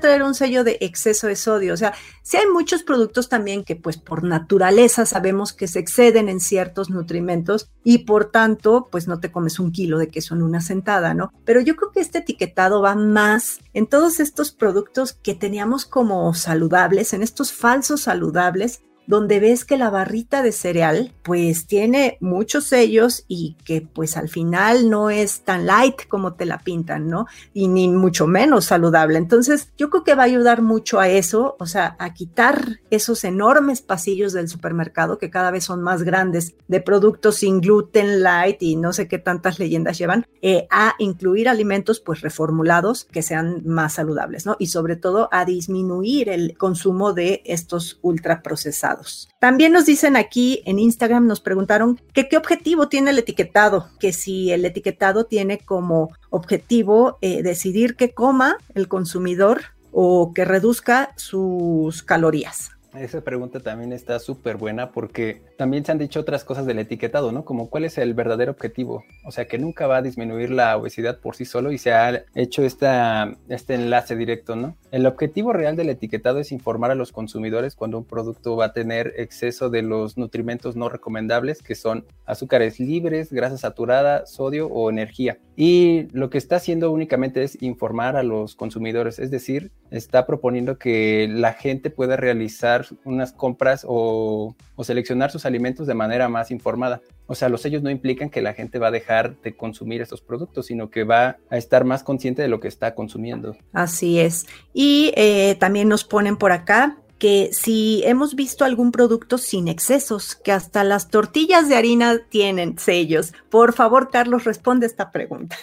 traer 0.00 0.22
un 0.22 0.34
sello 0.34 0.62
de 0.62 0.76
exceso 0.80 1.26
de 1.26 1.36
sodio. 1.36 1.74
O 1.74 1.76
sea, 1.76 1.94
sí 2.22 2.36
hay 2.36 2.46
muchos 2.46 2.82
productos 2.82 3.28
también 3.28 3.64
que 3.64 3.76
pues 3.76 3.96
por 3.96 4.22
naturaleza 4.22 5.06
sabemos 5.06 5.52
que 5.52 5.66
se 5.66 5.78
exceden 5.78 6.28
en 6.28 6.40
ciertos 6.40 6.90
nutrimentos 6.90 7.70
y 7.82 7.98
por 7.98 8.26
tanto 8.30 8.88
pues 8.90 9.08
no 9.08 9.20
te 9.20 9.32
comes 9.32 9.58
un 9.58 9.72
kilo 9.72 9.98
de 9.98 10.08
queso 10.08 10.34
en 10.34 10.42
una 10.42 10.60
sentada, 10.60 11.14
¿no? 11.14 11.32
Pero 11.44 11.60
yo 11.60 11.76
creo 11.76 11.92
que 11.92 12.00
este 12.00 12.18
etiquetado 12.18 12.82
va 12.82 12.94
más 12.94 13.60
en 13.72 13.86
todos 13.86 14.20
estos 14.20 14.52
productos 14.52 15.14
que 15.14 15.34
teníamos 15.34 15.86
como 15.86 16.32
saludables, 16.34 17.14
en 17.14 17.22
estos 17.22 17.52
falsos 17.52 18.02
saludables 18.02 18.82
donde 19.06 19.40
ves 19.40 19.64
que 19.64 19.76
la 19.76 19.90
barrita 19.90 20.42
de 20.42 20.52
cereal 20.52 21.12
pues 21.22 21.66
tiene 21.66 22.16
muchos 22.20 22.64
sellos 22.64 23.24
y 23.28 23.56
que 23.64 23.80
pues 23.82 24.16
al 24.16 24.28
final 24.28 24.90
no 24.90 25.10
es 25.10 25.40
tan 25.40 25.66
light 25.66 26.06
como 26.08 26.34
te 26.34 26.46
la 26.46 26.58
pintan, 26.58 27.08
¿no? 27.08 27.26
Y 27.52 27.68
ni 27.68 27.88
mucho 27.88 28.26
menos 28.26 28.66
saludable. 28.66 29.18
Entonces 29.18 29.70
yo 29.76 29.90
creo 29.90 30.04
que 30.04 30.14
va 30.14 30.22
a 30.22 30.26
ayudar 30.26 30.62
mucho 30.62 31.00
a 31.00 31.08
eso, 31.08 31.56
o 31.58 31.66
sea, 31.66 31.96
a 31.98 32.14
quitar 32.14 32.80
esos 32.90 33.24
enormes 33.24 33.82
pasillos 33.82 34.32
del 34.32 34.48
supermercado 34.48 35.18
que 35.18 35.30
cada 35.30 35.50
vez 35.50 35.64
son 35.64 35.82
más 35.82 36.02
grandes 36.02 36.54
de 36.68 36.80
productos 36.80 37.36
sin 37.36 37.60
gluten, 37.60 38.22
light 38.22 38.62
y 38.62 38.76
no 38.76 38.92
sé 38.92 39.08
qué 39.08 39.18
tantas 39.18 39.58
leyendas 39.58 39.98
llevan, 39.98 40.26
eh, 40.42 40.66
a 40.70 40.94
incluir 40.98 41.48
alimentos 41.48 42.00
pues 42.00 42.20
reformulados 42.20 43.04
que 43.04 43.22
sean 43.22 43.62
más 43.66 43.94
saludables, 43.94 44.46
¿no? 44.46 44.56
Y 44.58 44.68
sobre 44.68 44.96
todo 44.96 45.28
a 45.32 45.44
disminuir 45.44 46.28
el 46.28 46.56
consumo 46.56 47.12
de 47.12 47.42
estos 47.44 47.98
ultraprocesados 48.02 48.93
También 49.38 49.72
nos 49.72 49.86
dicen 49.86 50.16
aquí 50.16 50.62
en 50.66 50.78
Instagram, 50.78 51.26
nos 51.26 51.40
preguntaron 51.40 52.00
que 52.12 52.28
qué 52.28 52.36
objetivo 52.36 52.88
tiene 52.88 53.10
el 53.10 53.18
etiquetado, 53.18 53.88
que 53.98 54.12
si 54.12 54.52
el 54.52 54.64
etiquetado 54.64 55.24
tiene 55.24 55.58
como 55.58 56.10
objetivo 56.30 57.18
eh, 57.20 57.42
decidir 57.42 57.96
qué 57.96 58.12
coma 58.12 58.56
el 58.74 58.88
consumidor 58.88 59.62
o 59.92 60.32
que 60.34 60.44
reduzca 60.44 61.12
sus 61.16 62.02
calorías. 62.02 62.73
Esa 62.96 63.22
pregunta 63.22 63.58
también 63.58 63.92
está 63.92 64.20
súper 64.20 64.56
buena 64.56 64.92
porque 64.92 65.42
también 65.56 65.84
se 65.84 65.90
han 65.90 65.98
dicho 65.98 66.20
otras 66.20 66.44
cosas 66.44 66.64
del 66.64 66.78
etiquetado, 66.78 67.32
¿no? 67.32 67.44
Como 67.44 67.68
cuál 67.68 67.84
es 67.84 67.98
el 67.98 68.14
verdadero 68.14 68.52
objetivo. 68.52 69.04
O 69.24 69.32
sea, 69.32 69.46
que 69.46 69.58
nunca 69.58 69.88
va 69.88 69.96
a 69.96 70.02
disminuir 70.02 70.50
la 70.50 70.76
obesidad 70.76 71.18
por 71.18 71.34
sí 71.34 71.44
solo 71.44 71.72
y 71.72 71.78
se 71.78 71.92
ha 71.92 72.24
hecho 72.36 72.62
esta, 72.62 73.36
este 73.48 73.74
enlace 73.74 74.14
directo, 74.14 74.54
¿no? 74.54 74.76
El 74.92 75.06
objetivo 75.06 75.52
real 75.52 75.74
del 75.74 75.90
etiquetado 75.90 76.38
es 76.38 76.52
informar 76.52 76.92
a 76.92 76.94
los 76.94 77.10
consumidores 77.10 77.74
cuando 77.74 77.98
un 77.98 78.04
producto 78.04 78.56
va 78.56 78.66
a 78.66 78.72
tener 78.72 79.12
exceso 79.16 79.70
de 79.70 79.82
los 79.82 80.16
nutrimentos 80.16 80.76
no 80.76 80.88
recomendables, 80.88 81.62
que 81.62 81.74
son 81.74 82.06
azúcares 82.26 82.78
libres, 82.78 83.32
grasa 83.32 83.58
saturada, 83.58 84.24
sodio 84.26 84.68
o 84.68 84.88
energía. 84.88 85.38
Y 85.56 86.08
lo 86.12 86.30
que 86.30 86.38
está 86.38 86.56
haciendo 86.56 86.92
únicamente 86.92 87.42
es 87.42 87.60
informar 87.60 88.16
a 88.16 88.22
los 88.22 88.54
consumidores, 88.54 89.18
es 89.18 89.30
decir, 89.32 89.72
está 89.90 90.26
proponiendo 90.26 90.78
que 90.78 91.28
la 91.30 91.52
gente 91.52 91.90
pueda 91.90 92.16
realizar 92.16 92.83
unas 93.04 93.32
compras 93.32 93.84
o, 93.88 94.54
seleccionar 94.82 95.30
sus 95.30 95.46
alimentos 95.46 95.86
de 95.86 95.94
manera 95.94 96.28
más 96.28 96.50
informada. 96.50 97.00
O 97.26 97.34
sea, 97.34 97.48
los 97.48 97.62
sellos 97.62 97.82
no 97.82 97.90
implican 97.90 98.30
que 98.30 98.42
la 98.42 98.52
gente 98.52 98.78
va 98.78 98.88
a 98.88 98.90
dejar 98.90 99.40
de 99.40 99.56
consumir 99.56 100.02
estos 100.02 100.20
productos, 100.20 100.66
sino 100.66 100.90
que 100.90 101.04
va 101.04 101.38
a 101.50 101.56
estar 101.56 101.84
más 101.84 102.02
consciente 102.02 102.42
de 102.42 102.48
lo 102.48 102.60
que 102.60 102.68
está 102.68 102.94
consumiendo. 102.94 103.56
Así 103.72 104.20
es. 104.20 104.46
Y 104.72 105.12
eh, 105.16 105.56
también 105.58 105.88
nos 105.88 106.04
ponen 106.04 106.36
por 106.36 106.52
acá 106.52 106.98
que 107.18 107.50
si 107.52 108.02
hemos 108.04 108.34
visto 108.34 108.64
algún 108.64 108.92
producto 108.92 109.38
sin 109.38 109.68
excesos, 109.68 110.34
que 110.34 110.52
hasta 110.52 110.84
las 110.84 111.08
tortillas 111.08 111.68
de 111.68 111.76
harina 111.76 112.18
tienen 112.28 112.78
sellos. 112.78 113.32
Por 113.48 113.72
favor, 113.72 114.10
Carlos, 114.10 114.44
responde 114.44 114.86
esta 114.86 115.10
pregunta. 115.10 115.56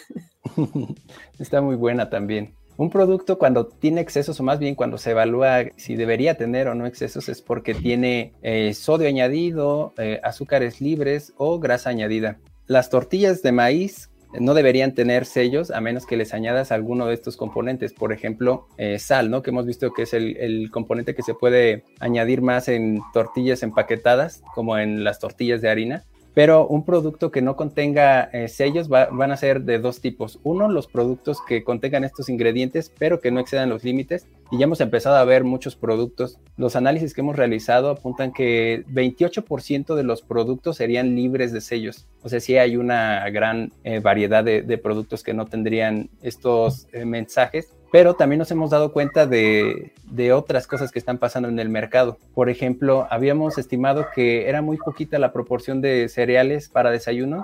Está 1.39 1.61
muy 1.61 1.75
buena 1.75 2.09
también. 2.09 2.55
Un 2.77 2.89
producto 2.89 3.37
cuando 3.37 3.67
tiene 3.67 4.01
excesos, 4.01 4.39
o 4.39 4.43
más 4.43 4.59
bien 4.59 4.75
cuando 4.75 4.97
se 4.97 5.11
evalúa 5.11 5.65
si 5.75 5.95
debería 5.95 6.35
tener 6.35 6.67
o 6.67 6.75
no 6.75 6.85
excesos, 6.85 7.29
es 7.29 7.41
porque 7.41 7.73
tiene 7.73 8.33
eh, 8.41 8.73
sodio 8.73 9.07
añadido, 9.07 9.93
eh, 9.97 10.19
azúcares 10.23 10.81
libres 10.81 11.33
o 11.37 11.59
grasa 11.59 11.89
añadida. 11.89 12.39
Las 12.67 12.89
tortillas 12.89 13.41
de 13.41 13.51
maíz 13.51 14.09
no 14.39 14.53
deberían 14.53 14.93
tener 14.93 15.25
sellos 15.25 15.71
a 15.71 15.81
menos 15.81 16.05
que 16.05 16.15
les 16.15 16.33
añadas 16.33 16.71
alguno 16.71 17.07
de 17.07 17.13
estos 17.13 17.35
componentes. 17.35 17.93
Por 17.93 18.13
ejemplo, 18.13 18.67
eh, 18.77 18.97
sal, 18.97 19.29
¿no? 19.29 19.41
Que 19.41 19.49
hemos 19.49 19.65
visto 19.65 19.91
que 19.91 20.03
es 20.03 20.13
el, 20.13 20.69
componente 20.71 21.13
que 21.13 21.23
se 21.23 21.33
puede 21.33 21.83
añadir 21.99 22.41
más 22.41 22.69
en 22.69 23.01
tortillas 23.13 23.61
empaquetadas, 23.63 24.41
como 24.55 24.77
en 24.77 25.03
las 25.03 25.19
tortillas 25.19 25.61
de 25.61 25.69
harina 25.69 26.05
pero 26.33 26.67
un 26.67 26.85
producto 26.85 27.31
que 27.31 27.41
no 27.41 27.55
contenga 27.55 28.23
eh, 28.23 28.47
sellos 28.47 28.87
van 28.87 29.31
a 29.31 29.37
ser 29.37 29.61
de 29.63 29.79
dos 29.79 29.99
tipos. 29.99 30.39
Uno, 30.43 30.69
los 30.69 30.87
productos 30.87 31.39
que 31.45 31.63
contengan 31.63 32.03
estos 32.03 32.29
ingredientes, 32.29 32.91
pero 32.97 33.19
que 33.19 33.31
no 33.31 33.39
excedan 33.39 33.69
los 33.69 33.83
límites. 33.83 34.27
Y 34.51 34.57
ya 34.57 34.65
hemos 34.65 34.81
empezado 34.81 35.15
a 35.15 35.25
ver 35.25 35.43
muchos 35.43 35.75
productos. 35.75 36.39
Los 36.57 36.75
análisis 36.75 37.13
que 37.13 37.21
hemos 37.21 37.35
realizado 37.35 37.89
apuntan 37.89 38.31
que 38.31 38.83
28% 38.89 39.95
de 39.95 40.03
los 40.03 40.21
productos 40.21 40.77
serían 40.77 41.15
libres 41.15 41.51
de 41.51 41.61
sellos. 41.61 42.07
O 42.21 42.29
sea, 42.29 42.39
sí 42.39 42.57
hay 42.57 42.77
una 42.77 43.29
gran 43.29 43.71
eh, 43.83 43.99
variedad 43.99 44.43
de, 44.43 44.77
productos 44.77 45.23
que 45.23 45.33
no 45.33 45.45
tendrían 45.45 46.09
estos 46.21 46.87
eh, 46.91 47.05
mensajes 47.05 47.73
pero 47.91 48.13
también 48.13 48.39
nos 48.39 48.49
hemos 48.51 48.69
dado 48.69 48.93
cuenta 48.93 49.27
de, 49.27 49.91
otras 50.33 50.65
cosas 50.65 50.91
que 50.91 50.99
están 50.99 51.17
pasando 51.17 51.49
en 51.49 51.59
el 51.59 51.69
mercado. 51.69 52.17
Por 52.33 52.49
ejemplo, 52.49 53.05
habíamos 53.09 53.57
estimado 53.57 54.07
que 54.15 54.47
era 54.47 54.61
muy 54.61 54.77
poquita 54.77 55.19
la 55.19 55.33
proporción 55.33 55.81
de 55.81 56.07
cereales 56.07 56.69
para 56.69 56.89
desayuno 56.89 57.43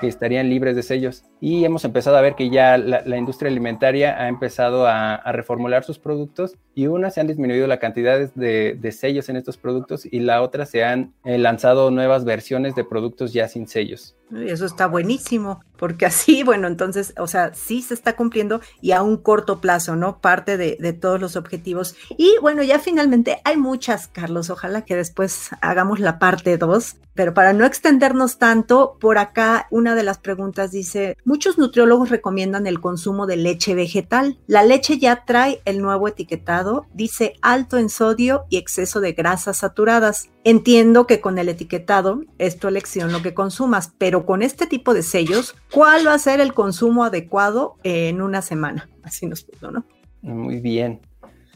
que 0.00 0.08
estarían 0.08 0.48
libres 0.48 0.74
de 0.74 0.82
sellos. 0.82 1.22
Y 1.40 1.64
hemos 1.64 1.84
empezado 1.84 2.16
a 2.16 2.20
ver 2.20 2.34
que 2.34 2.50
ya 2.50 2.76
la, 2.76 3.16
industria 3.16 3.48
alimentaria 3.48 4.20
ha 4.20 4.28
empezado 4.28 4.88
a, 4.88 5.20
reformular 5.32 5.84
sus 5.84 6.00
productos 6.00 6.56
y 6.74 6.88
una 6.88 7.10
se 7.10 7.20
han 7.20 7.28
disminuido 7.28 7.68
la 7.68 7.78
cantidad 7.78 8.18
de, 8.18 8.92
sellos 8.92 9.28
en 9.28 9.36
estos 9.36 9.56
productos 9.56 10.04
y 10.04 10.20
la 10.20 10.42
otra 10.42 10.66
se 10.66 10.82
han 10.82 11.12
eh, 11.24 11.38
lanzado 11.38 11.92
nuevas 11.92 12.24
versiones 12.24 12.74
de 12.74 12.82
productos 12.82 13.32
ya 13.32 13.46
sin 13.46 13.68
sellos. 13.68 14.16
Eso 14.32 14.64
está 14.64 14.86
buenísimo, 14.86 15.60
porque 15.76 16.06
así, 16.06 16.42
bueno, 16.44 16.66
entonces, 16.66 17.14
o 17.18 17.26
sea, 17.26 17.54
sí 17.54 17.82
se 17.82 17.94
está 17.94 18.16
cumpliendo 18.16 18.60
y 18.80 18.92
a 18.92 19.02
un 19.02 19.16
corto 19.16 19.60
plazo, 19.60 19.96
¿no? 19.96 20.20
Parte 20.20 20.56
de, 20.56 20.76
de 20.80 20.92
todos 20.92 21.20
los 21.20 21.36
objetivos. 21.36 21.94
Y 22.16 22.34
bueno, 22.40 22.62
ya 22.62 22.78
finalmente 22.78 23.40
hay 23.44 23.56
muchas, 23.56 24.08
Carlos, 24.08 24.50
ojalá 24.50 24.82
que 24.82 24.96
después 24.96 25.50
hagamos 25.60 26.00
la 26.00 26.18
parte 26.18 26.56
2, 26.56 26.96
pero 27.14 27.32
para 27.32 27.52
no 27.52 27.64
extendernos 27.64 28.38
tanto, 28.38 28.96
por 29.00 29.18
acá 29.18 29.68
una 29.70 29.94
de 29.94 30.02
las 30.02 30.18
preguntas 30.18 30.72
dice, 30.72 31.16
muchos 31.24 31.58
nutriólogos 31.58 32.10
recomiendan 32.10 32.66
el 32.66 32.80
consumo 32.80 33.26
de 33.26 33.36
leche 33.36 33.74
vegetal. 33.74 34.38
La 34.48 34.64
leche 34.64 34.98
ya 34.98 35.24
trae 35.24 35.62
el 35.64 35.80
nuevo 35.80 36.08
etiquetado, 36.08 36.86
dice 36.92 37.34
alto 37.40 37.78
en 37.78 37.88
sodio 37.88 38.46
y 38.50 38.56
exceso 38.56 39.00
de 39.00 39.12
grasas 39.12 39.58
saturadas. 39.58 40.30
Entiendo 40.46 41.06
que 41.06 41.22
con 41.22 41.38
el 41.38 41.48
etiquetado 41.48 42.20
es 42.36 42.58
tu 42.58 42.68
elección 42.68 43.12
lo 43.12 43.22
que 43.22 43.32
consumas, 43.32 43.94
pero 43.96 44.26
con 44.26 44.42
este 44.42 44.66
tipo 44.66 44.92
de 44.92 45.02
sellos, 45.02 45.56
¿cuál 45.72 46.06
va 46.06 46.12
a 46.12 46.18
ser 46.18 46.40
el 46.40 46.52
consumo 46.52 47.02
adecuado 47.02 47.76
en 47.82 48.20
una 48.20 48.42
semana? 48.42 48.90
Así 49.02 49.26
nos 49.26 49.42
puso, 49.42 49.70
¿no? 49.70 49.86
Muy 50.20 50.60
bien. 50.60 51.00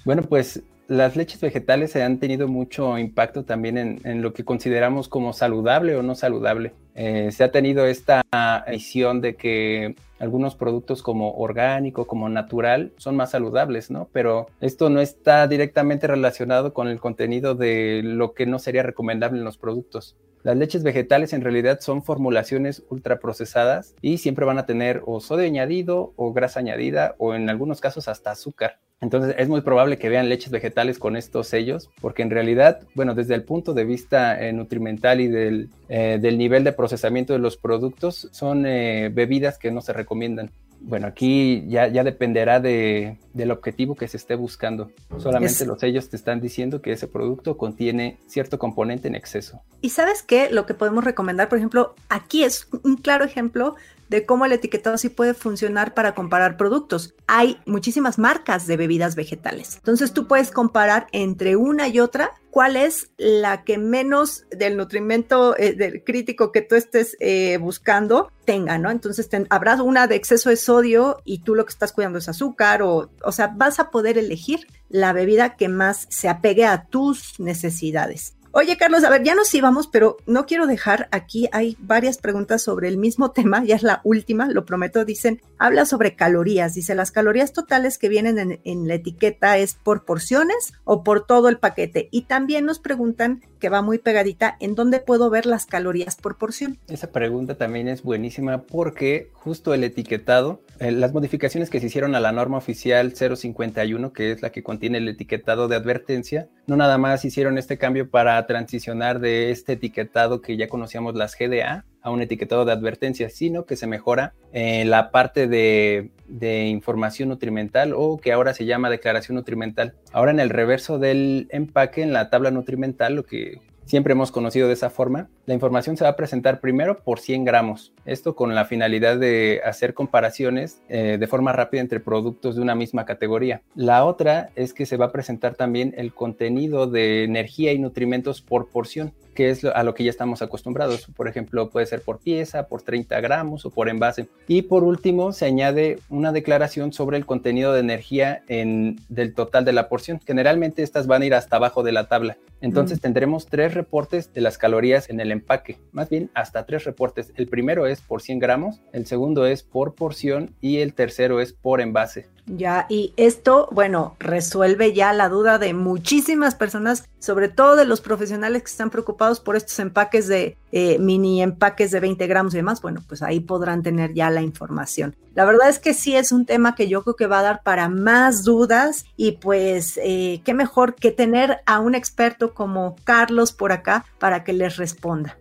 Bueno, 0.07 0.23
pues 0.23 0.63
las 0.89 1.17
leches 1.17 1.39
vegetales 1.41 1.93
se 1.93 2.03
han 2.03 2.19
tenido 2.19 2.49
mucho 2.49 2.97
impacto 2.97 3.45
también 3.45 4.01
en, 4.03 4.23
lo 4.23 4.33
que 4.33 4.45
consideramos 4.45 5.09
como 5.09 5.35
saludable 5.35 5.95
o 5.97 6.03
no 6.03 6.15
saludable. 6.15 6.73
Eh, 7.01 7.31
se 7.31 7.45
ha 7.45 7.53
tenido 7.53 7.87
esta 7.87 8.25
visión 8.69 9.21
de 9.21 9.37
que 9.37 9.95
algunos 10.19 10.57
productos 10.57 11.01
como 11.01 11.33
orgánico, 11.37 12.09
como 12.09 12.29
natural, 12.29 12.93
son 12.97 13.15
más 13.15 13.31
saludables, 13.31 13.89
¿no? 13.89 14.09
Pero 14.13 14.49
esto 14.61 14.91
no 14.91 15.01
está 15.01 15.47
directamente 15.47 16.09
relacionado 16.09 16.75
con 16.75 16.89
el 16.89 16.99
contenido 16.99 17.55
de 17.55 18.01
lo 18.03 18.35
que 18.35 18.47
no 18.47 18.59
sería 18.59 18.83
recomendable 18.83 19.39
en 19.39 19.45
los 19.45 19.59
productos. 19.59 20.17
Las 20.43 20.57
leches 20.57 20.83
vegetales 20.83 21.33
en 21.33 21.43
realidad 21.43 21.79
son 21.79 22.03
formulaciones 22.03 22.83
ultraprocesadas 22.91 23.95
y 24.03 24.19
siempre 24.19 24.45
van 24.45 24.59
a 24.59 24.67
tener 24.67 25.03
o 25.07 25.21
sodio 25.21 25.47
añadido 25.47 26.15
o 26.17 26.33
grasa 26.33 26.59
añadida 26.59 27.15
o 27.19 27.37
en 27.37 27.49
algunos 27.49 27.81
casos 27.81 28.09
hasta 28.09 28.33
azúcar. 28.33 28.81
Entonces 29.01 29.37
es 29.39 29.49
muy 29.49 29.61
probable 29.61 29.97
que 29.97 30.09
vean 30.09 30.29
leches 30.29 30.51
vegetales 30.51 30.99
con 30.99 31.17
estos 31.17 31.47
sellos, 31.47 31.89
porque 32.01 32.23
en 32.23 32.31
realidad, 32.31 32.81
bueno, 32.95 33.15
desde 33.15 33.35
el 33.35 33.45
punto 33.45 33.73
de 33.73 33.85
vista 33.85 34.45
eh, 34.45 34.53
nutrimental 34.53 35.21
y 35.21 35.29
del, 35.29 35.69
eh, 35.89 36.19
del, 36.21 36.37
nivel 36.37 36.65
de 36.65 36.73
procesamiento 36.73 37.33
de 37.33 37.39
los 37.39 37.57
productos, 37.57 38.29
son 38.33 38.67
eh, 38.67 39.11
bebidas 39.13 39.57
que 39.57 39.71
no 39.71 39.83
se 39.83 39.93
recomiendan. 39.93 40.51
Bueno, 40.81 41.07
aquí 41.07 41.65
ya, 41.69 41.89
ya 41.89 42.05
dependerá 42.05 42.61
de, 42.61 43.19
del 43.33 43.51
objetivo 43.51 43.95
que 43.95 44.09
se 44.09 44.17
esté 44.17 44.35
buscando. 44.35 44.91
Solamente 45.19 45.67
los 45.67 45.81
sellos 45.81 46.09
te 46.09 46.17
están 46.17 46.41
diciendo 46.41 46.81
que 46.81 46.93
ese 46.93 47.09
producto 47.09 47.57
contiene 47.57 48.19
cierto 48.27 48.59
componente 48.59 49.09
en 49.09 49.15
exceso. 49.15 49.61
Y 49.81 49.91
sabes 49.91 50.23
qué, 50.23 50.51
lo 50.51 50.67
que 50.67 50.75
podemos 50.75 51.05
recomendar, 51.05 51.49
por 51.49 51.59
ejemplo, 51.59 51.95
aquí 52.09 52.45
es 52.45 52.69
un 52.85 52.97
claro 52.97 53.25
ejemplo 53.25 53.77
de 54.09 54.25
cómo 54.25 54.47
el 54.47 54.53
etiquetado 54.53 54.97
sí 54.99 55.09
puede 55.09 55.35
funcionar 55.35 55.95
para 55.95 56.15
comparar 56.15 56.57
productos. 56.57 57.15
Hay 57.27 57.59
muchísimas 57.67 58.19
marcas 58.19 58.67
de 58.67 58.77
bebidas 58.77 59.15
vegetales. 59.17 59.77
Entonces 59.77 60.13
tú 60.13 60.27
puedes 60.27 60.51
comparar 60.51 61.07
entre 61.13 61.57
una 61.57 61.89
y 61.89 62.01
otra 62.01 62.33
cuál 62.59 62.75
es 62.75 63.13
la 63.19 63.63
que 63.63 63.79
menos 63.79 64.45
del 64.51 64.77
nutrimento 64.77 65.57
eh, 65.57 65.75
del 65.75 66.03
crítico 66.03 66.51
que 66.51 66.61
tú 66.61 66.75
estés 66.75 67.17
eh, 67.21 67.57
buscando 67.59 68.33
tenga, 68.45 68.79
¿no? 68.79 68.91
Entonces 68.91 69.31
habrá 69.49 69.81
una 69.81 70.09
de 70.09 70.17
exceso 70.17 70.51
de 70.51 70.57
sodio 70.57 71.23
y 71.25 71.45
tú 71.45 71.55
lo 71.55 71.65
que 71.65 71.71
estás 71.71 71.93
cuidando 71.93 72.19
es 72.19 72.29
azúcar 72.29 72.83
o, 72.83 73.13
o 73.23 73.31
sea, 73.31 73.53
vas 73.55 73.79
a 73.79 73.93
poder 73.93 74.19
elegir 74.19 74.67
la 74.89 75.13
bebida 75.13 75.55
que 75.55 75.69
más 75.69 76.09
se 76.11 76.29
apegue 76.29 76.65
a 76.65 76.87
tus 76.87 77.39
necesidades. 77.39 78.35
Oye, 78.61 78.77
Carlos, 78.77 79.05
a 79.05 79.11
ver, 79.11 79.23
ya 79.23 79.37
nos 79.37 79.55
íbamos, 79.55 79.87
pero 79.87 80.17
no 80.27 80.45
quiero 80.45 80.67
dejar 80.67 81.09
aquí, 81.13 81.49
hay 81.53 81.77
varias 81.79 82.19
preguntas 82.19 82.61
sobre 82.61 82.89
el 82.89 82.97
mismo 82.97 83.31
tema, 83.31 83.63
ya 83.63 83.77
es 83.77 83.85
la 83.85 84.01
última, 84.03 84.49
lo 84.49 84.65
prometo, 84.65 85.05
dicen, 85.05 85.41
habla 85.59 85.85
sobre 85.85 86.17
calorías, 86.17 86.75
dice, 86.75 86.97
las 86.97 87.13
calorías 87.13 87.53
totales 87.53 87.99
que 87.99 88.09
vienen 88.09 88.61
en, 88.65 88.89
la 88.89 88.95
etiqueta 88.95 89.59
es 89.59 89.75
por 89.75 90.05
porciones 90.05 90.73
o 90.83 91.05
por 91.05 91.25
todo 91.25 91.49
el 91.49 91.59
paquete. 91.61 92.09
Y 92.11 92.23
también 92.23 92.65
nos 92.65 92.81
preguntan, 92.81 93.45
que 93.59 93.69
va 93.69 93.83
muy 93.83 93.99
pegadita, 93.99 94.57
¿en 94.61 94.75
dónde 94.75 95.01
puedo 95.01 95.31
ver 95.31 95.47
las 95.47 95.67
calorías 95.67 96.17
por 96.17 96.37
porción? 96.37 96.79
Esa 96.89 97.11
pregunta 97.11 97.57
también 97.57 97.89
es 97.89 98.03
buenísima 98.03 98.63
porque 98.63 99.31
justo 99.35 99.75
el 99.75 99.85
etiquetado, 99.85 100.63
eh, 100.79 100.93
las 100.93 101.13
modificaciones 101.13 101.71
que 101.71 101.81
se 101.81 101.87
hicieron 101.87 102.15
a 102.15 102.21
la 102.21 102.33
norma 102.33 102.59
oficial 102.59 103.15
051, 103.15 104.13
que 104.13 104.33
es 104.33 104.43
la 104.43 104.51
que 104.51 104.63
contiene 104.63 104.99
el 104.99 105.09
etiquetado 105.09 105.69
de 105.69 105.77
advertencia, 105.77 106.49
no 106.67 106.77
nada 106.77 106.99
más 106.99 107.25
hicieron 107.25 107.59
este 107.59 107.79
cambio 107.79 108.11
para 108.11 108.47
transicionar 108.47 109.21
de 109.21 109.51
este 109.51 109.75
etiquetado 109.75 110.41
que 110.41 110.57
ya 110.57 110.69
conocíamos 110.69 111.15
las 111.15 111.37
GDA 111.37 111.85
a 112.09 112.11
un 112.11 112.23
etiquetado 112.23 112.65
de 112.65 112.73
advertencia, 112.73 113.31
sino 113.31 113.65
que 113.65 113.77
se 113.77 113.87
mejora 113.87 114.35
eh, 114.53 114.85
la 114.85 115.11
parte 115.11 115.47
de, 115.47 116.11
de, 116.27 116.67
información 116.67 117.29
nutrimental 117.29 117.93
o 117.95 118.19
que 118.19 118.33
ahora 118.33 118.55
se 118.55 118.65
llama 118.65 118.91
declaración 118.91 119.37
nutrimental. 119.37 119.95
Ahora 120.13 120.31
en 120.31 120.41
el 120.41 120.51
reverso 120.51 120.99
del 120.99 121.49
empaque, 121.51 122.03
en 122.03 122.13
la 122.13 122.31
tabla 122.31 122.51
nutrimental, 122.51 123.15
lo 123.15 123.25
que 123.25 123.61
siempre 123.89 124.13
hemos 124.13 124.31
conocido 124.31 124.69
de 124.69 124.75
esa 124.75 124.91
forma, 124.91 125.29
la 125.47 125.55
información 125.55 125.97
se 125.97 126.05
va 126.05 126.11
a 126.11 126.17
presentar 126.17 126.61
primero 126.61 127.03
por 127.03 127.21
100 127.21 127.45
gramos. 127.45 127.93
Esto 128.05 128.37
con 128.37 128.55
la 128.55 128.67
finalidad 128.67 129.17
de 129.17 129.63
hacer 129.65 129.95
comparaciones 129.95 130.83
eh, 130.89 131.17
de 131.19 131.27
forma 131.27 131.53
rápida 131.53 131.81
entre 131.81 131.99
productos 131.99 132.57
de 132.57 132.63
una 132.63 132.75
misma 132.75 133.07
categoría. 133.07 133.63
La 133.75 134.05
otra 134.05 134.51
es 134.57 134.75
que 134.75 134.85
se 134.85 134.99
va 134.99 135.07
a 135.07 135.13
presentar 135.13 135.55
también 135.55 135.95
el 135.97 136.13
contenido 136.13 136.87
de 136.87 137.25
energía 137.25 137.73
y 137.73 137.79
nutrimentos 137.79 138.43
por 138.43 138.69
porción 138.69 139.15
que 139.39 139.51
es 139.51 139.65
a 139.65 139.85
lo 139.85 139.95
que 139.95 140.03
ya 140.03 140.11
estamos 140.11 140.43
acostumbrados. 140.43 141.07
Por 141.15 141.29
ejemplo, 141.29 141.71
puede 141.71 141.87
ser 141.87 142.03
por 142.03 142.19
pieza, 142.19 142.67
por 142.67 142.83
30 142.83 143.21
gramos 143.21 143.65
o 143.65 143.71
por 143.71 143.89
envase. 143.89 144.27
Y 144.49 144.63
por 144.63 144.83
último, 144.83 145.31
se 145.31 145.47
añade 145.47 146.01
una 146.09 146.33
declaración 146.33 146.93
sobre 146.93 147.19
el 147.19 147.25
contenido 147.25 147.73
de 147.73 147.79
energía 147.79 148.43
en, 148.49 148.97
del 149.09 149.35
total 149.35 149.65
de 149.65 149.73
la 149.73 149.89
porción. 149.89 150.19
Generalmente 150.27 150.83
estas 150.83 151.07
van 151.07 151.23
a 151.23 151.27
ir 151.27 151.35
hasta 151.35 151.55
abajo 151.55 151.85
de 151.85 151.93
la 151.93 152.09
tabla. 152.09 152.37
Entonces 152.61 152.99
mm. 152.99 153.01
tendremos 153.01 153.47
tres 153.47 153.75
reportes 153.79 154.33
de 154.33 154.43
las 154.43 154.59
calorías 154.59 155.09
en 155.09 155.21
el 155.21 155.33
empaque, 155.33 155.79
más 155.93 156.11
bien 156.11 156.31
hasta 156.35 156.67
tres 156.67 156.85
reportes. 156.85 157.33
El 157.37 157.49
primero 157.49 157.87
es 157.87 158.01
por 158.03 158.21
100 158.21 158.39
gramos, 158.39 158.81
el 158.93 159.07
segundo 159.07 159.47
es 159.47 159.63
por 159.63 159.95
porción 159.95 160.55
y 160.61 160.79
el 160.79 160.93
tercero 160.93 161.41
es 161.41 161.53
por 161.53 161.81
envase. 161.81 162.29
Ya, 162.47 162.87
y 162.89 163.13
esto, 163.17 163.69
bueno, 163.73 164.17
resuelve 164.19 164.93
ya 164.93 165.13
la 165.13 165.29
duda 165.29 165.59
de 165.59 165.75
muchísimas 165.75 166.55
personas, 166.55 167.09
sobre 167.19 167.49
todo 167.49 167.77
de 167.77 167.85
los 167.85 168.01
profesionales 168.01 168.63
que 168.63 168.71
están 168.71 168.91
preocupados 168.91 169.41
por 169.41 169.57
estos 169.57 169.79
empaques 169.79 170.29
de 170.29 170.57
eh, 170.73 170.99
mini 170.99 171.43
empaques 171.43 171.91
de 171.91 172.01
20 172.01 172.27
gramos 172.27 172.55
y 172.55 172.59
demás. 172.59 172.81
Bueno, 172.81 173.03
pues 173.07 173.23
ahí 173.23 173.41
podrán 173.41 173.83
tener 173.83 174.15
ya 174.15 174.31
la 174.31 174.43
información. 174.43 175.17
La 175.35 175.45
verdad 175.45 175.69
es 175.69 175.79
que 175.79 175.95
sí 175.95 176.17
es 176.17 176.33
un 176.33 176.47
tema 176.47 176.75
que 176.75 176.89
yo 176.89 177.03
creo 177.03 177.17
que 177.17 177.27
va 177.27 177.41
a 177.41 177.43
dar 177.43 177.63
para 177.63 177.89
más 177.89 178.45
dudas 178.45 179.05
y 179.17 179.33
pues 179.33 179.99
eh, 180.03 180.41
qué 180.45 180.55
mejor 180.55 180.95
que 180.95 181.11
tener 181.11 181.59
a 181.67 181.81
un 181.81 181.95
experto 181.95 182.55
como 182.55 182.97
Carlos 183.05 183.53
por 183.53 183.73
acá 183.73 184.05
para 184.19 184.45
que 184.45 184.53
les 184.53 184.77
responda. 184.77 185.39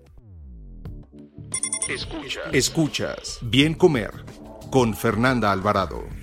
Escuchas. 1.88 2.44
Escuchas. 2.52 3.40
Bien 3.42 3.74
comer 3.74 4.12
con 4.72 4.94
Fernanda 4.94 5.52
Alvarado. 5.52 6.16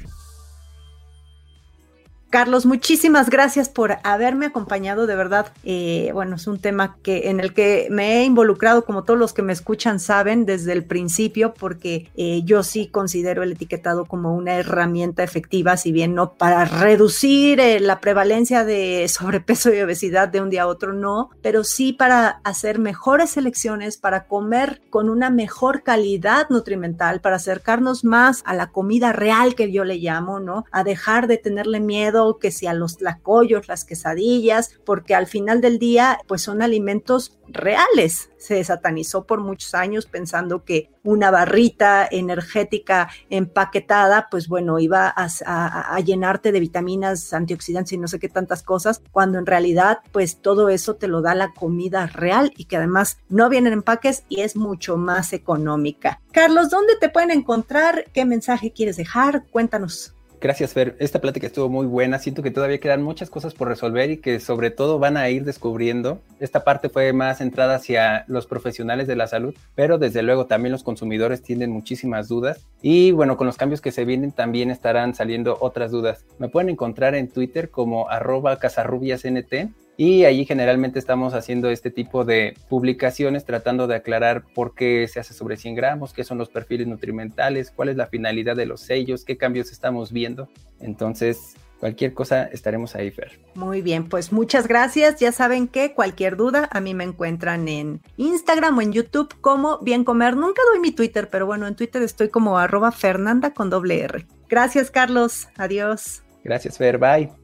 Carlos, 2.35 2.67
muchísimas 2.67 3.31
gracias 3.31 3.69
por 3.69 3.99
haberme 4.03 4.47
acompañado, 4.47 5.07
de 5.07 5.15
verdad. 5.15 5.53
Eh, 5.63 6.11
bueno, 6.15 6.35
es 6.35 6.49
un 6.49 6.59
tema 6.59 6.97
que 7.01 7.31
en 7.31 7.39
el 7.39 7.55
que 7.55 7.87
me 7.93 8.17
he 8.17 8.25
involucrado, 8.25 8.85
como 8.85 9.05
todos 9.05 9.21
los 9.21 9.33
que 9.33 9.43
me 9.43 9.53
escuchan 9.53 10.01
saben, 10.01 10.45
desde 10.45 10.73
el 10.73 10.83
principio, 10.83 11.55
porque 11.55 12.11
eh, 12.17 12.43
yo 12.43 12.65
sí 12.65 12.89
considero 12.89 13.45
el 13.45 13.53
etiquetado 13.53 14.07
como 14.07 14.35
una 14.35 14.55
herramienta 14.55 15.23
efectiva, 15.23 15.77
si 15.77 15.93
bien 15.93 16.17
no 16.17 16.33
para 16.33 16.65
reducir 16.65 17.61
eh, 17.61 17.79
la 17.79 18.01
prevalencia 18.01 18.65
de 18.65 19.07
sobrepeso 19.09 19.73
y 19.73 19.81
obesidad 19.81 20.27
de 20.27 20.41
un 20.41 20.51
día 20.51 20.65
a 20.65 20.67
otro, 20.67 20.93
no, 20.93 21.31
pero 21.41 21.63
sí 21.63 21.93
para 21.93 22.41
hacer 22.43 22.81
mejores 22.81 23.37
elecciones, 23.37 23.97
para 23.97 24.25
comer 24.25 24.83
con 24.91 25.09
una 25.09 25.31
mejor 25.31 25.85
calidad 25.85 26.49
nutrimental, 26.51 27.21
para 27.21 27.37
acercarnos 27.37 28.03
más 28.03 28.43
a 28.45 28.55
la 28.55 28.73
comida 28.73 29.13
real 29.13 29.55
que 29.55 29.71
yo 29.71 29.85
le 29.85 29.99
llamo, 29.99 30.41
¿no? 30.41 30.65
A 30.73 30.83
dejar 30.83 31.29
de 31.29 31.39
tenerle 31.39 31.79
miedo 31.79 32.24
que 32.39 32.51
si 32.51 32.67
a 32.67 32.75
los 32.75 32.97
tlacoyos, 32.97 33.69
las 33.69 33.85
quesadillas, 33.85 34.71
porque 34.85 35.15
al 35.15 35.27
final 35.27 35.61
del 35.61 35.79
día, 35.79 36.19
pues 36.27 36.43
son 36.43 36.63
alimentos 36.63 37.39
reales. 37.49 38.31
Se 38.39 38.63
satanizó 38.65 39.27
por 39.27 39.41
muchos 39.41 39.75
años 39.75 40.07
pensando 40.07 40.65
que 40.65 40.91
una 41.03 41.31
barrita 41.31 42.07
energética 42.11 43.09
empaquetada, 43.31 44.29
pues 44.31 44.49
bueno, 44.49 44.79
iba 44.79 45.13
a, 45.15 46.01
llenarte 46.01 46.53
de 46.53 46.61
vitaminas, 46.61 47.33
antioxidantes 47.33 47.93
y 47.93 47.99
no 47.99 48.09
sé 48.09 48.19
qué 48.19 48.29
tantas 48.29 48.63
cosas, 48.63 49.03
cuando 49.13 49.39
en 49.39 49.47
realidad, 49.47 49.99
pues 50.13 50.41
todo 50.41 50.69
eso 50.69 50.97
te 50.97 51.09
lo 51.09 51.23
da 51.23 51.35
la 51.35 51.53
comida 51.53 52.07
real 52.07 52.53
y 52.57 52.65
que 52.65 52.77
además 52.77 53.19
no 53.29 53.49
vienen 53.49 53.73
empaques 53.73 54.25
y 54.29 54.41
es 54.41 54.57
mucho 54.57 54.97
más 54.97 55.33
económica. 55.33 56.21
Carlos, 56.33 56.71
¿dónde 56.71 56.97
te 57.01 57.09
pueden 57.09 57.31
encontrar? 57.31 58.07
¿Qué 58.13 58.25
mensaje 58.25 58.73
quieres 58.73 58.97
dejar? 58.97 59.47
Cuéntanos. 59.51 60.14
Gracias, 60.45 60.75
Fer. 60.75 60.95
Esta 60.99 61.23
plática 61.23 61.47
estuvo 61.47 61.71
muy 61.71 61.87
buena. 61.87 62.19
Siento 62.19 62.43
que 62.43 62.51
todavía 62.51 62.79
quedan 62.79 63.03
muchas 63.03 63.31
cosas 63.31 63.55
por 63.55 63.67
resolver 63.67 64.11
y 64.11 64.19
que 64.19 64.41
sobre 64.41 64.71
todo 64.71 64.99
van 64.99 65.17
a 65.17 65.31
ir 65.31 65.43
descubriendo. 65.43 66.21
Esta 66.39 66.65
parte 66.65 66.91
fue 66.91 67.15
más 67.15 67.39
centrada 67.39 67.77
hacia 67.77 68.27
los 68.29 68.47
profesionales 68.47 69.07
de 69.07 69.17
la 69.17 69.27
salud, 69.27 69.55
pero 69.75 69.97
desde 69.97 70.23
luego 70.23 70.45
también 70.45 70.73
los 70.73 70.83
consumidores 70.83 71.41
tienen 71.41 71.71
muchísimas 71.71 72.29
dudas. 72.29 72.67
Y 72.83 73.13
bueno, 73.13 73.39
con 73.39 73.47
los 73.47 73.57
cambios 73.57 73.81
que 73.81 73.91
se 73.91 74.05
vienen 74.05 74.33
también 74.33 74.71
estarán 74.71 75.15
saliendo 75.15 75.57
otras 75.63 75.91
dudas. 75.91 76.27
Me 76.39 76.51
pueden 76.51 76.69
encontrar 76.69 77.15
en 77.15 77.31
Twitter 77.31 77.71
como 77.71 78.11
arroba 78.11 78.59
casarrubiasnt 78.59 79.51
y 79.97 80.25
allí 80.25 80.45
generalmente 80.45 80.99
estamos 80.99 81.35
haciendo 81.35 81.71
este 81.71 81.91
tipo 81.91 82.25
de 82.25 82.57
publicaciones 82.69 83.45
tratando 83.45 83.87
de 83.87 83.97
aclarar 83.97 84.45
por 84.55 84.75
qué 84.75 85.07
se 85.09 85.21
hace 85.21 85.35
sobre 85.35 85.57
100 85.57 85.75
gramos, 85.75 86.13
qué 86.13 86.25
son 86.25 86.39
los 86.39 86.49
perfiles 86.49 86.87
nutrimentales, 86.87 87.71
cuál 87.71 87.91
es 87.91 87.97
la 87.97 88.07
finalidad 88.07 88.57
de 88.57 88.67
los 88.67 88.81
sellos, 88.81 89.25
qué 89.25 89.37
cambios 89.37 89.71
estamos 89.71 90.13
viendo. 90.13 90.49
Entonces, 90.81 91.55
cualquier 91.79 92.13
cosa 92.13 92.45
estaremos 92.45 92.97
ahí, 92.97 93.11
Fer. 93.11 93.39
Muy 93.55 93.83
bien, 93.83 94.09
pues 94.09 94.33
muchas 94.33 94.67
gracias. 94.67 95.21
Ya 95.21 95.33
saben 95.33 95.69
que 95.69 95.95
cualquier 95.95 96.37
duda 96.37 96.69
a 96.73 96.81
mí 96.81 96.95
me 96.95 97.05
encuentran 97.05 97.69
en 97.69 98.01
Instagram 98.17 98.79
o 98.79 98.83
en 98.83 98.93
YouTube 98.93 99.35
como 99.41 99.79
Bien 99.79 100.03
Comer. 100.03 100.37
Nunca 100.37 100.63
doy 100.73 100.81
mi 100.81 100.91
Twitter, 100.91 101.29
pero 101.31 101.47
bueno, 101.47 101.67
en 101.67 101.77
Twitter 101.77 102.03
estoy 102.03 102.31
como 102.31 102.59
arroba 102.59 102.91
Fernanda 102.91 103.55
con 103.55 103.71
doble 103.71 104.01
R. 104.01 104.27
Gracias, 104.49 104.91
Carlos. 104.91 105.49
Adiós. 105.57 106.23
Gracias, 106.43 106.79
Fer. 106.79 106.99
Bye. 106.99 107.44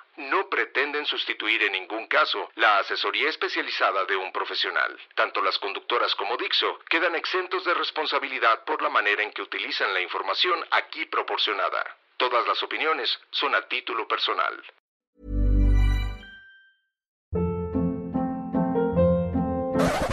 no 0.17 0.49
pretenden 0.49 1.05
sustituir 1.05 1.63
en 1.63 1.73
ningún 1.73 2.07
caso 2.07 2.49
la 2.55 2.79
asesoría 2.79 3.29
especializada 3.29 4.05
de 4.05 4.15
un 4.15 4.31
profesional. 4.31 4.99
Tanto 5.15 5.41
las 5.41 5.57
conductoras 5.59 6.13
como 6.15 6.37
Dixo 6.37 6.79
quedan 6.89 7.15
exentos 7.15 7.63
de 7.65 7.73
responsabilidad 7.73 8.63
por 8.65 8.81
la 8.81 8.89
manera 8.89 9.23
en 9.23 9.31
que 9.31 9.41
utilizan 9.41 9.93
la 9.93 10.01
información 10.01 10.63
aquí 10.71 11.05
proporcionada. 11.05 11.97
Todas 12.17 12.45
las 12.47 12.61
opiniones 12.61 13.19
son 13.31 13.55
a 13.55 13.67
título 13.67 14.07
personal. 14.07 14.63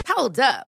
Hold 0.08 0.40
up. 0.40 0.77